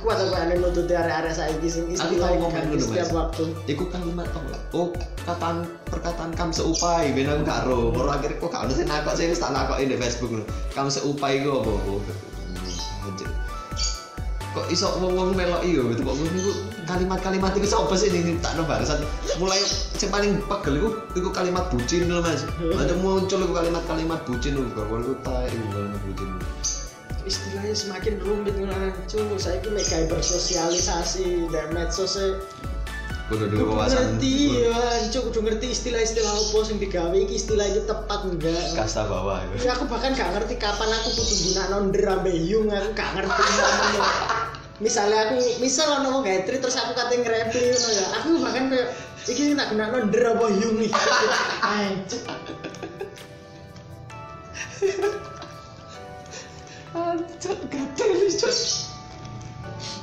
kuat 0.00 0.16
aku 0.16 0.34
nututi 0.56 0.92
area-area 0.96 1.32
saiki 1.32 1.68
sing 1.68 1.84
istilah 1.92 2.32
tahu 2.32 2.34
ngomong 2.40 2.52
ganti 2.52 2.76
setiap 2.80 3.10
waktu 3.12 3.44
Iku 3.68 3.84
kalimat 3.92 4.26
tau 4.32 4.42
gak? 4.48 4.60
Oh, 4.72 4.88
kataan 5.28 5.68
perkataan 5.86 6.30
kam 6.34 6.50
seupai, 6.50 7.12
ben 7.12 7.28
aku 7.28 7.42
gak 7.44 7.68
ro. 7.68 7.92
Baru 7.92 8.08
akhirnya 8.08 8.40
kok 8.40 8.50
gak 8.50 8.64
ada 8.66 8.72
sing 8.72 8.88
nakok 8.88 9.14
sih 9.14 9.28
tak 9.36 9.52
nakokin 9.52 9.92
di 9.92 9.96
Facebook 10.00 10.32
lho. 10.40 10.44
Kam 10.72 10.88
seupai 10.88 11.44
iku 11.44 11.60
apa? 11.60 11.72
Oh. 11.86 12.00
Kok 14.50 14.66
iso 14.66 14.90
wong-wong 14.98 15.38
melok 15.38 15.62
iyo 15.62 15.86
gitu 15.94 16.02
kok 16.02 16.18
niku 16.18 16.50
kalimat-kalimat 16.82 17.54
iku 17.54 17.70
sapa 17.70 17.94
sih 17.94 18.10
ini 18.10 18.34
tak 18.42 18.58
barusan 18.66 18.98
mulai 19.38 19.62
sing 19.94 20.10
paling 20.10 20.42
pegel 20.50 20.74
iku 20.74 20.88
iku 21.14 21.28
kalimat 21.30 21.70
bucin 21.70 22.10
lho 22.10 22.18
Mas. 22.18 22.42
Ada 22.58 22.98
muncul 22.98 23.46
iku 23.46 23.54
kalimat-kalimat 23.54 24.26
bucin 24.26 24.58
lho 24.58 24.66
kok 24.74 24.90
iku 24.90 25.14
tae 25.22 25.46
iku 25.54 25.80
bucin. 26.02 26.30
Istilahnya 27.28 27.76
semakin 27.76 28.14
rumit 28.20 28.56
cuk 29.08 29.36
saiki 29.36 29.68
mek 29.72 29.84
gawe 29.84 30.04
bersosialisasi 30.08 31.52
dan 31.52 31.68
medsos 31.76 32.16
e 32.16 32.40
kudu 33.30 33.46
dulu 33.46 33.78
wawasan 33.78 34.18
ngerti 34.18 34.66
ya 34.66 35.06
cuk 35.14 35.30
kudu 35.30 35.40
ngerti 35.46 35.70
istilah-istilah 35.70 36.34
apa 36.34 36.58
sing 36.66 36.82
digawe 36.82 37.14
iki 37.14 37.38
istilah 37.38 37.62
iki 37.62 37.86
tepat 37.86 38.20
enggak 38.26 38.74
kasta 38.74 39.06
bawah 39.06 39.38
itu 39.46 39.70
Ya 39.70 39.78
aku 39.78 39.86
bahkan 39.86 40.18
gak 40.18 40.34
ngerti 40.34 40.58
kapan 40.58 40.90
aku 40.90 41.08
kudu 41.14 41.34
gunakno 41.46 41.76
nder 41.94 42.04
ambe 42.10 42.32
yung 42.34 42.66
aku 42.74 42.90
gak 42.96 43.10
ngerti. 43.14 43.42
Misalnya 44.80 45.30
aku 45.30 45.36
misal 45.62 46.02
ono 46.02 46.08
wong 46.18 46.24
tweet 46.26 46.58
terus 46.58 46.74
aku 46.74 46.96
kate 46.96 47.20
nge-reply 47.22 47.70
ngono 47.70 47.88
ya. 47.94 48.06
Aku 48.18 48.28
bahkan 48.42 48.64
kayak 48.66 48.88
iki 49.30 49.54
tak 49.54 49.68
gunakno 49.70 50.10
nder 50.10 50.24
apa 50.34 50.44
yung 50.50 50.74
nih. 50.82 50.90
Anjir. 51.70 52.20
Anjir, 56.90 57.54
gatel 57.66 58.10
cok. 58.28 58.56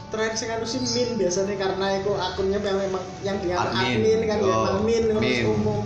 Terakhir 0.08 0.36
sing 0.36 0.50
anu 0.50 0.64
sih 0.64 0.80
min 0.80 1.20
biasanya 1.20 1.56
karena 1.58 2.00
itu 2.00 2.12
akunnya 2.16 2.60
yang 2.60 2.78
memang 2.80 3.04
yang 3.22 3.38
dia 3.44 3.60
Admin. 3.60 4.00
admin, 4.00 4.20
kan 4.24 4.38
ya 4.40 4.48
Oh, 4.48 4.64
memang 4.64 4.84
min 4.84 5.06
min. 5.20 5.44
umum. 5.46 5.84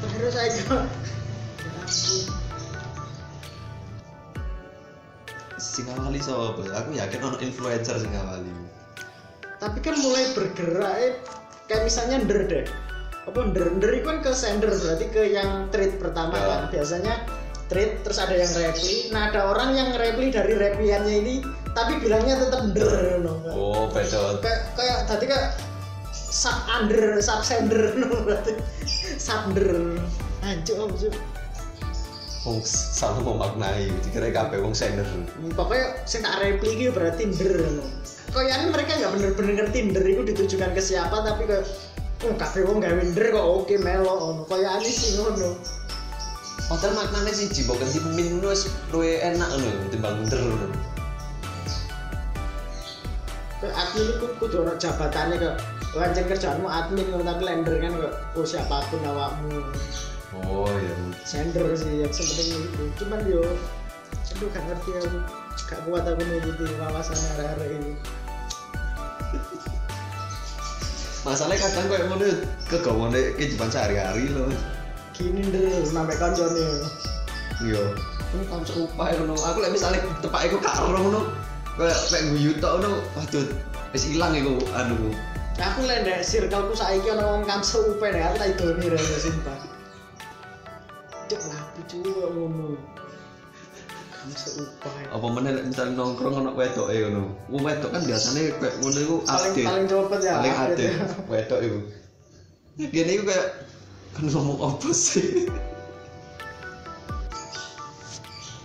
Terakhir 0.00 0.30
saya 0.30 0.46
Ya 0.46 0.62
ampun. 0.62 0.82
Sing 5.56 5.86
awali 5.88 6.18
sapa? 6.18 6.54
Aku 6.60 6.90
yakin 6.92 7.18
ono 7.20 7.36
influencer 7.38 7.98
sing 7.98 8.14
awali. 8.14 8.50
tapi 9.54 9.80
kan 9.80 9.96
mulai 9.96 10.28
bergerak 10.36 10.92
eh, 11.00 11.12
kayak 11.64 11.88
misalnya 11.88 12.20
nder 12.20 12.40
deh 12.44 12.64
apa 13.24 13.38
nder 13.48 13.72
nder 13.72 13.96
itu 13.96 14.04
kan 14.04 14.20
ke 14.20 14.36
sender 14.36 14.68
berarti 14.68 15.08
ke 15.08 15.22
yang 15.32 15.72
tweet 15.72 15.96
pertama 15.96 16.36
Ya. 16.36 16.44
kan 16.44 16.60
biasanya 16.68 17.23
tweet 17.72 18.04
terus 18.04 18.20
ada 18.20 18.36
yang 18.36 18.50
reply 18.52 18.96
nah 19.10 19.32
ada 19.32 19.40
orang 19.48 19.70
yang 19.76 19.88
reply 19.96 20.28
dari 20.28 20.54
replyannya 20.56 21.14
ini 21.24 21.34
tapi 21.74 21.98
bilangnya 21.98 22.38
tetap 22.38 22.70
nder 22.70 23.18
no. 23.18 23.34
Oh, 23.50 23.90
beda. 23.90 24.38
kayak 24.38 24.60
kayak 24.78 24.98
tadi 25.10 25.24
kayak 25.26 25.58
sub 26.14 26.54
under 26.70 27.18
sub 27.18 27.42
sender 27.42 27.98
no, 27.98 28.22
berarti 28.22 28.54
sub 29.18 29.50
anjir 30.44 30.76
om 30.78 30.92
Cuk. 30.94 31.14
Wong 32.44 32.60
salah 32.60 33.24
memaknai, 33.24 33.88
dikira 34.04 34.28
kabeh 34.28 34.60
wong 34.60 34.76
sender. 34.76 35.08
Hmm, 35.08 35.48
pokoknya 35.56 35.96
sing 36.04 36.20
tak 36.20 36.44
reply 36.44 36.70
iki 36.76 36.86
berarti 36.92 37.22
nder 37.32 37.54
no. 37.80 37.84
Kayaknya 38.30 38.66
mereka 38.70 38.92
nggak 39.00 39.12
bener-bener 39.18 39.52
ngerti 39.64 39.78
nder 39.90 40.04
itu 40.04 40.22
ditujukan 40.30 40.70
ke 40.76 40.82
siapa 40.82 41.24
tapi 41.24 41.48
kayak 41.48 41.64
oh 42.28 42.34
kabeh 42.36 42.62
wong 42.68 42.78
gawe 42.84 43.02
nder 43.02 43.26
kok 43.32 43.46
oke 43.64 43.74
melo 43.80 44.14
ono. 44.14 44.42
Kayaknya 44.46 44.90
sih 44.92 45.10
ngono. 45.18 45.58
Padahal 46.64 46.96
maknanya 46.96 47.32
sih 47.36 47.52
jibok 47.52 47.76
ganti 47.76 48.00
min 48.16 48.40
wis 48.40 48.72
luwe 48.88 49.20
enak 49.20 49.48
ngono 49.52 49.88
timbang 49.92 50.16
bener 50.24 50.40
ngono. 50.40 50.66
Admin 53.64 54.04
itu 54.16 54.26
kudu 54.40 54.64
ono 54.64 54.72
jabatannya 54.76 55.36
kok. 55.40 55.56
Wancen 55.94 56.24
kerjaanmu 56.24 56.68
admin 56.68 57.04
ngono 57.12 57.24
tapi 57.24 57.42
lender 57.44 57.76
kan 57.80 57.92
kok 58.00 58.14
oh 58.40 58.46
siapa 58.48 58.80
pun 58.88 59.04
awakmu. 59.04 59.60
Oh 60.48 60.66
iya. 60.72 60.94
Sender 61.22 61.68
sih 61.76 62.00
yang 62.00 62.12
sepenting 62.12 62.64
itu. 62.64 62.82
Cuman 63.04 63.20
yo 63.28 63.44
aduh 64.34 64.48
gak 64.50 64.64
ngerti 64.66 64.90
aku. 64.98 65.18
Gak 65.64 65.80
kuat 65.86 66.04
aku 66.04 66.22
nuruti 66.26 66.64
wawasan 66.80 67.16
arah-arah 67.36 67.68
ini. 67.70 67.92
Masalahnya 71.24 71.60
kadang 71.60 71.86
kayak 71.88 72.04
ngono 72.10 72.26
kegawane 72.68 73.20
kehidupan 73.36 73.68
sehari-hari 73.72 74.28
loh. 74.32 74.50
Gini 75.14 75.46
nder 75.46 75.86
sampai 75.86 76.18
koncone. 76.18 76.66
Iya. 77.62 77.82
Ini 78.34 78.44
kan 78.50 78.66
serupa 78.66 79.14
ya 79.14 79.22
ngono. 79.22 79.38
Aku 79.38 79.62
lek 79.62 79.70
misale 79.70 80.02
tepak 80.18 80.50
iku 80.50 80.58
karo 80.58 80.90
ngono. 80.98 81.30
Kayak 81.78 81.98
kayak 82.10 82.24
guyu 82.34 82.50
tok 82.58 82.82
ngono. 82.82 82.98
Waduh, 83.14 83.46
wis 83.94 84.10
ilang 84.10 84.34
iku 84.34 84.58
anu. 84.74 85.14
Aku 85.54 85.86
lek 85.86 86.02
ndek 86.02 86.26
circleku 86.26 86.74
saiki 86.74 87.14
ana 87.14 87.24
wong 87.30 87.46
kan 87.46 87.62
seupe 87.62 88.02
nek 88.10 88.34
aku 88.34 88.36
tak 88.42 88.48
idoni 88.58 88.86
ra 88.90 88.98
sumpah. 88.98 89.58
Cuk 91.30 91.40
lapi 91.46 91.80
cuy 91.86 92.10
ngono. 92.34 92.66
Apa 95.14 95.26
meneh 95.30 95.52
lek 95.54 95.64
misale 95.70 95.94
nongkrong 95.94 96.42
ono 96.42 96.50
wedoke 96.58 96.90
ngono. 96.90 97.38
Wong 97.54 97.62
wedok 97.62 97.94
kan 97.94 98.02
biasanya 98.02 98.50
kayak 98.58 98.74
ngono 98.82 98.98
iku 98.98 99.16
Paling 99.22 99.46
update. 99.54 99.66
paling 99.70 99.84
cepet 99.86 100.20
ya. 100.26 100.34
Paling 100.42 100.54
update 100.58 100.82
ya. 100.90 101.06
wedok 101.30 101.60
iku. 101.62 101.78
Gini 102.82 103.10
iku 103.14 103.24
kayak 103.30 103.46
kan 104.14 104.30
ngomong 104.30 104.58
apa 104.62 104.90
sih? 104.94 105.50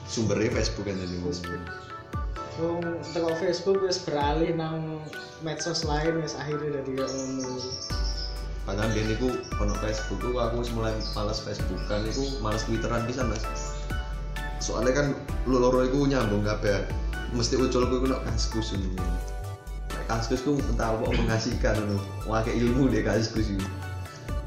Sumbernya 0.05 0.53
Facebook 0.53 0.85
kan 0.85 0.97
ini 0.97 1.17
Facebook. 1.25 1.61
Wong 2.59 2.83
teko 3.15 3.31
Facebook 3.39 3.79
wis 3.81 3.97
beralih 4.03 4.51
nang 4.53 5.01
medsos 5.41 5.87
lain 5.87 6.21
wis 6.21 6.35
akhirnya 6.37 6.81
dari 6.81 6.91
kayak 6.97 7.09
ngono. 7.09 7.55
Padahal 8.67 8.89
dia 8.93 9.03
niku 9.09 9.33
ono 9.57 9.73
Facebook 9.81 10.21
ku 10.21 10.37
aku 10.37 10.61
wis 10.61 10.69
mulai 10.75 10.93
malas 11.17 11.41
Facebookan 11.41 12.05
niku 12.05 12.37
malas 12.45 12.67
Twitteran 12.69 13.09
pisan 13.09 13.33
Mas. 13.33 13.41
Soalnya 14.61 14.93
kan 14.93 15.07
lu 15.49 15.57
loro 15.57 15.81
iku 15.81 16.05
nyambung 16.05 16.45
kabeh. 16.45 16.85
Mesti 17.33 17.57
ucul 17.57 17.89
ku 17.89 17.93
iku 18.03 18.07
nek 18.13 18.21
kaskus 18.29 18.77
ngono. 18.77 19.01
Nek 19.95 20.05
kaskus 20.05 20.45
ku 20.45 20.59
entah 20.59 20.93
apa 20.93 21.09
mengasihkan 21.09 21.79
ngono. 21.79 21.97
Wake 22.29 22.53
ilmu 22.53 22.91
deh 22.91 23.01
kaskus 23.01 23.49
iku. 23.49 23.88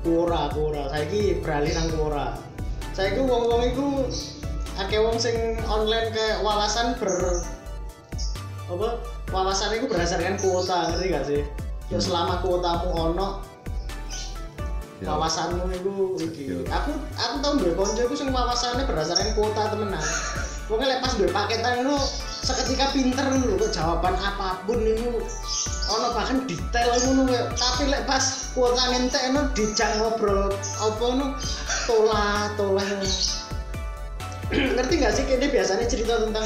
Quora, 0.03 0.51
Quora. 0.51 0.91
Saiki 0.91 1.39
beralih 1.39 1.73
nang 1.79 1.89
Quora. 1.95 2.27
Saiki 2.93 3.23
wong-wong 3.23 3.63
iku 3.71 3.87
akeh 4.83 4.99
wong 4.99 5.17
sing 5.17 5.37
online 5.71 6.11
kayak 6.11 6.43
wawasan 6.43 6.99
ber 6.99 7.41
apa 8.67 8.99
wawasan 9.31 9.77
itu 9.77 9.87
berdasarkan 9.87 10.41
kuota 10.43 10.91
ngerti 10.91 11.07
gak 11.13 11.25
sih? 11.29 11.41
Ya 11.93 11.99
selama 12.03 12.41
kuotamu 12.43 12.89
ono 12.91 13.29
wawasanmu 15.03 15.67
itu 15.71 15.93
iki. 16.19 16.43
Aku 16.67 16.91
aku 17.19 17.35
tau 17.43 17.55
duwe 17.59 17.75
kanca 17.75 18.03
iku 18.07 18.15
sing 18.15 18.31
wawasannya 18.31 18.87
berdasarkan 18.87 19.35
kuota 19.39 19.71
temenan. 19.71 20.05
Pokoknya 20.67 20.99
lepas 20.99 21.15
duwe 21.19 21.29
paketan 21.31 21.85
itu 21.85 21.95
seketika 22.43 22.91
pinter 22.91 23.23
kok 23.29 23.71
jawaban 23.71 24.15
apa 24.19 24.63
pun 24.67 24.79
itu 24.83 25.23
ono 25.93 26.09
bahkan 26.17 26.39
detail 26.49 26.91
ngono 27.05 27.23
kayak 27.29 27.47
tapi 27.61 27.85
lek 27.93 28.03
pas 28.09 28.25
kuota 28.57 28.85
entek 28.97 29.23
ono 29.33 29.53
dijak 29.53 29.91
ngobrol 30.01 30.49
apa 30.81 31.07
nu 31.17 31.27
tolah 31.85 32.49
tolah 32.57 32.87
ngerti 34.53 34.95
gak 35.01 35.13
sih 35.17 35.25
kini 35.25 35.49
biasanya 35.49 35.87
cerita 35.89 36.21
tentang 36.29 36.45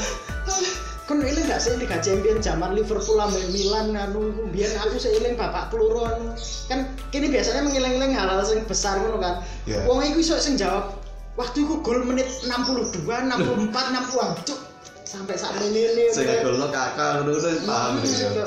kan 1.07 1.23
ini 1.23 1.39
gak 1.47 1.63
sih 1.63 1.71
Liga 1.79 2.03
Champion 2.03 2.43
zaman 2.43 2.75
Liverpool 2.75 3.15
sampai 3.15 3.47
Milan 3.55 3.95
anu 3.95 4.51
biar 4.51 4.75
aku 4.83 4.99
seiling 4.99 5.39
bapak 5.39 5.71
keluru 5.71 6.03
anu. 6.03 6.35
Kan 6.67 6.91
kini 7.15 7.31
biasanya 7.31 7.63
mengiling-iling 7.63 8.11
hal-hal 8.11 8.43
sing 8.43 8.67
besar 8.67 8.99
ngono 8.99 9.23
kan. 9.23 9.39
Iya. 9.63 9.87
wong 9.87 10.03
iku 10.03 10.19
iso 10.19 10.35
sing 10.35 10.59
jawab 10.59 10.99
waktu 11.39 11.63
itu 11.63 11.79
gol 11.79 12.03
menit 12.03 12.27
62 12.43 13.07
64 13.07 13.71
60 13.71 14.47
cuk 14.51 14.59
sampai 15.07 15.35
saat 15.39 15.55
ini 15.63 16.11
Sing 16.11 16.27
ngegolno 16.27 16.67
kakak 16.75 17.23
ngono 17.23 17.39
paham 17.63 18.03
Iya, 18.03 18.27
ya. 18.43 18.45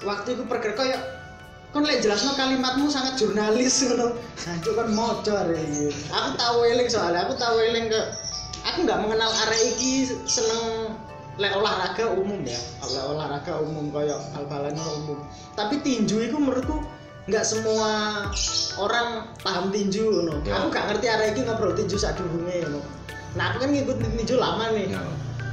Waktu 0.00 0.28
itu 0.38 0.42
perger 0.48 0.72
kayak 0.76 1.00
kon 1.70 1.86
lek 1.86 2.02
jelasno 2.02 2.34
kalimatmu 2.34 2.90
sangat 2.90 3.14
jurnalis 3.14 3.86
ngono 3.86 4.18
Hancur 4.42 4.74
kan 4.74 4.88
moco 4.90 5.32
arek 5.32 5.60
iki. 5.70 5.94
Aku 6.10 6.28
tahu 6.34 6.58
eling 6.66 6.88
soalnya 6.90 7.30
aku 7.30 7.34
tahu 7.38 7.56
eling 7.62 7.86
ke 7.86 8.00
aku 8.66 8.78
nggak 8.88 9.00
mengenal 9.06 9.30
arek 9.46 9.60
iki 9.76 10.10
seneng 10.26 10.96
lek 11.38 11.54
olahraga 11.54 12.10
umum 12.10 12.42
ya. 12.42 12.58
Lek 12.82 13.04
olahraga 13.06 13.54
umum 13.62 13.92
kayak 13.94 14.18
bal-balan 14.34 14.74
umum. 15.04 15.18
Tapi 15.54 15.78
tinju 15.84 16.26
itu 16.26 16.36
menurutku 16.40 16.82
nggak 17.30 17.46
semua 17.46 17.90
orang 18.80 19.30
paham 19.44 19.70
tinju 19.70 20.10
ngono. 20.10 20.42
Ya. 20.42 20.58
Aku 20.58 20.74
gak 20.74 20.90
ngerti 20.90 21.06
arek 21.06 21.38
iki 21.38 21.46
ngobrol 21.46 21.76
tinju 21.78 21.94
sak 21.94 22.18
durunge 22.18 22.66
ngono. 22.66 22.80
Nah, 23.38 23.54
aku 23.54 23.62
kan 23.62 23.70
ngikut 23.70 23.96
tinju 24.02 24.34
lama 24.40 24.74
nih 24.74 24.90
Ya. 24.90 25.02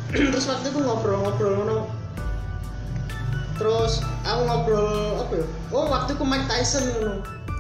terus 0.32 0.48
waktu 0.48 0.72
itu 0.72 0.80
ngobrol-ngobrol 0.80 1.54
ngono 1.62 1.97
terus 3.58 4.00
aku 4.22 4.42
ngobrol 4.44 4.88
apa 5.18 5.34
ya 5.36 5.46
oh 5.72 5.86
waktu 5.86 6.14
itu 6.14 6.24
Mike 6.24 6.48
Tyson 6.48 6.84
ngono 6.88 7.14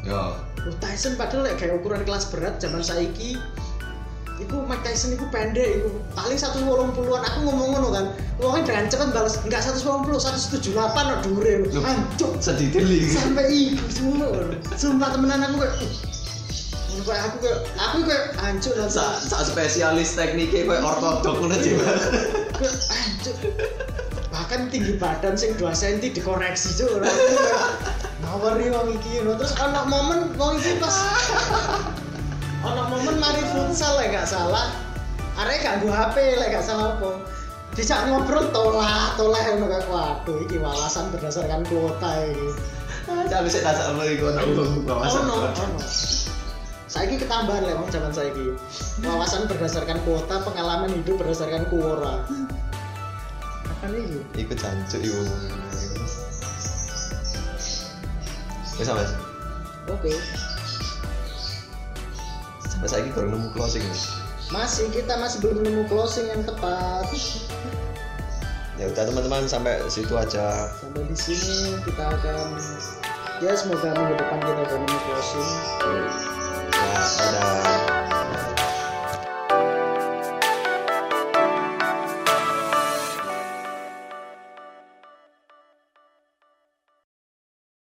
Ya. 0.07 0.31
oh, 0.63 0.75
Tyson 0.79 1.13
padahal 1.13 1.43
lek 1.43 1.59
kayak 1.59 1.75
ukuran 1.75 2.01
kelas 2.01 2.31
berat 2.31 2.57
zaman 2.57 2.79
saiki 2.79 3.35
Iku 4.37 4.61
Mike 4.63 4.85
Tyson 4.85 5.11
iku 5.11 5.25
pendek 5.27 5.81
iku 5.81 5.89
paling 6.13 6.37
180-an 6.37 6.93
aku 7.25 7.39
ngomong 7.41 7.67
ngono 7.73 7.89
kan 7.89 8.05
ngomongnya 8.37 8.69
dengan 8.69 8.85
cepet 8.85 9.09
balas 9.09 9.41
enggak 9.41 9.65
180 9.65 10.13
178 10.13 10.77
no 10.77 11.15
dure 11.25 11.53
Loh. 11.65 11.81
hancur 11.81 12.31
Sedih 12.37 12.69
iki. 12.69 13.09
sampai 13.09 13.45
iku 13.49 13.81
semua 13.89 14.29
sumpah 14.77 15.09
temenan 15.09 15.41
aku 15.41 15.55
kayak. 15.57 15.75
Ngono 16.87 17.01
kayak 17.03 17.23
aku 17.25 17.37
kayak 17.41 17.59
aku 17.75 17.97
kayak 18.05 18.23
hancur 18.37 18.73
dan 18.77 18.87
Sa, 18.87 19.05
sa 19.17 19.41
spesialis 19.41 20.13
tekniknya 20.13 20.69
kayak 20.69 20.85
ortodok 20.85 21.35
ngono 21.41 21.57
jiwa. 21.57 21.83
Anjir. 22.93 23.35
Bahkan 24.47 24.71
tinggi 24.71 24.95
badan 24.95 25.35
sing 25.35 25.59
2 25.59 25.67
cm 25.75 26.15
dikoreksi 26.15 26.79
cuy 26.79 27.03
ngawur 28.23 28.55
nih 28.55 28.71
wong 28.71 28.95
iki 28.95 29.19
no. 29.19 29.35
terus 29.35 29.51
ana 29.59 29.83
momen 29.83 30.31
wong 30.39 30.55
iki 30.55 30.79
pas 30.79 30.95
ana 32.63 32.87
momen 32.87 33.19
mari 33.19 33.43
futsal 33.51 33.99
lek 33.99 34.15
gak 34.15 34.23
salah. 34.23 34.71
Arek 35.35 35.67
gak 35.67 35.83
nggo 35.83 35.91
HP 35.91 36.39
lek 36.39 36.55
gak 36.55 36.63
salah 36.63 36.95
apa. 36.95 37.27
Dijak 37.75 38.07
ngobrol 38.07 38.47
tolak 38.55 39.19
tolak 39.19 39.51
ngono 39.51 39.67
kayak 39.67 39.91
waduh 39.91 40.39
iki 40.39 40.55
wawasan 40.63 41.11
berdasarkan 41.11 41.67
kuota 41.67 42.11
iki. 42.31 42.47
Saya 43.27 43.51
tak 43.51 43.75
sama 43.83 44.07
ana 44.07 44.41
wong 44.47 44.87
wawasan. 44.87 45.27
ono. 45.27 45.35
ono 45.43 45.79
saiki 46.87 47.19
ketambahan 47.19 47.67
lek 47.67 47.75
wong 47.83 47.91
zaman 47.91 48.15
saiki. 48.15 48.55
Wawasan 49.03 49.51
berdasarkan 49.51 49.99
kuota 50.07 50.39
pengalaman 50.47 50.95
hidup 50.95 51.19
berdasarkan 51.19 51.67
kuora 51.67 52.23
apa 53.87 53.95
nih 53.95 54.43
Iku 54.43 54.53
jancuk 54.59 54.99
iku. 54.99 55.21
Wis 58.77 58.89
Mas. 58.91 59.11
oke 59.87 60.11
Sampai 62.67 62.87
saiki 62.91 63.09
baru 63.15 63.31
nemu 63.33 63.47
closing. 63.55 63.81
masih 64.47 64.87
kita 64.91 65.15
masih 65.19 65.39
belum 65.43 65.63
nemu 65.63 65.83
closing 65.87 66.27
yang 66.27 66.43
tepat 66.43 67.07
Ya 68.77 68.85
udah 68.85 69.03
teman-teman 69.09 69.49
sampai 69.49 69.81
situ 69.89 70.13
aja. 70.13 70.69
sampai 70.77 71.01
di 71.09 71.15
sini 71.17 71.81
kita 71.81 72.03
akan 72.05 72.59
ya 73.41 73.55
semoga 73.57 73.89
minggu 73.95 74.13
depan 74.19 74.39
kita 74.43 74.63
nemu 74.77 74.97
closing 75.07 75.49
Nah, 76.77 77.07
dadah. 77.17 77.76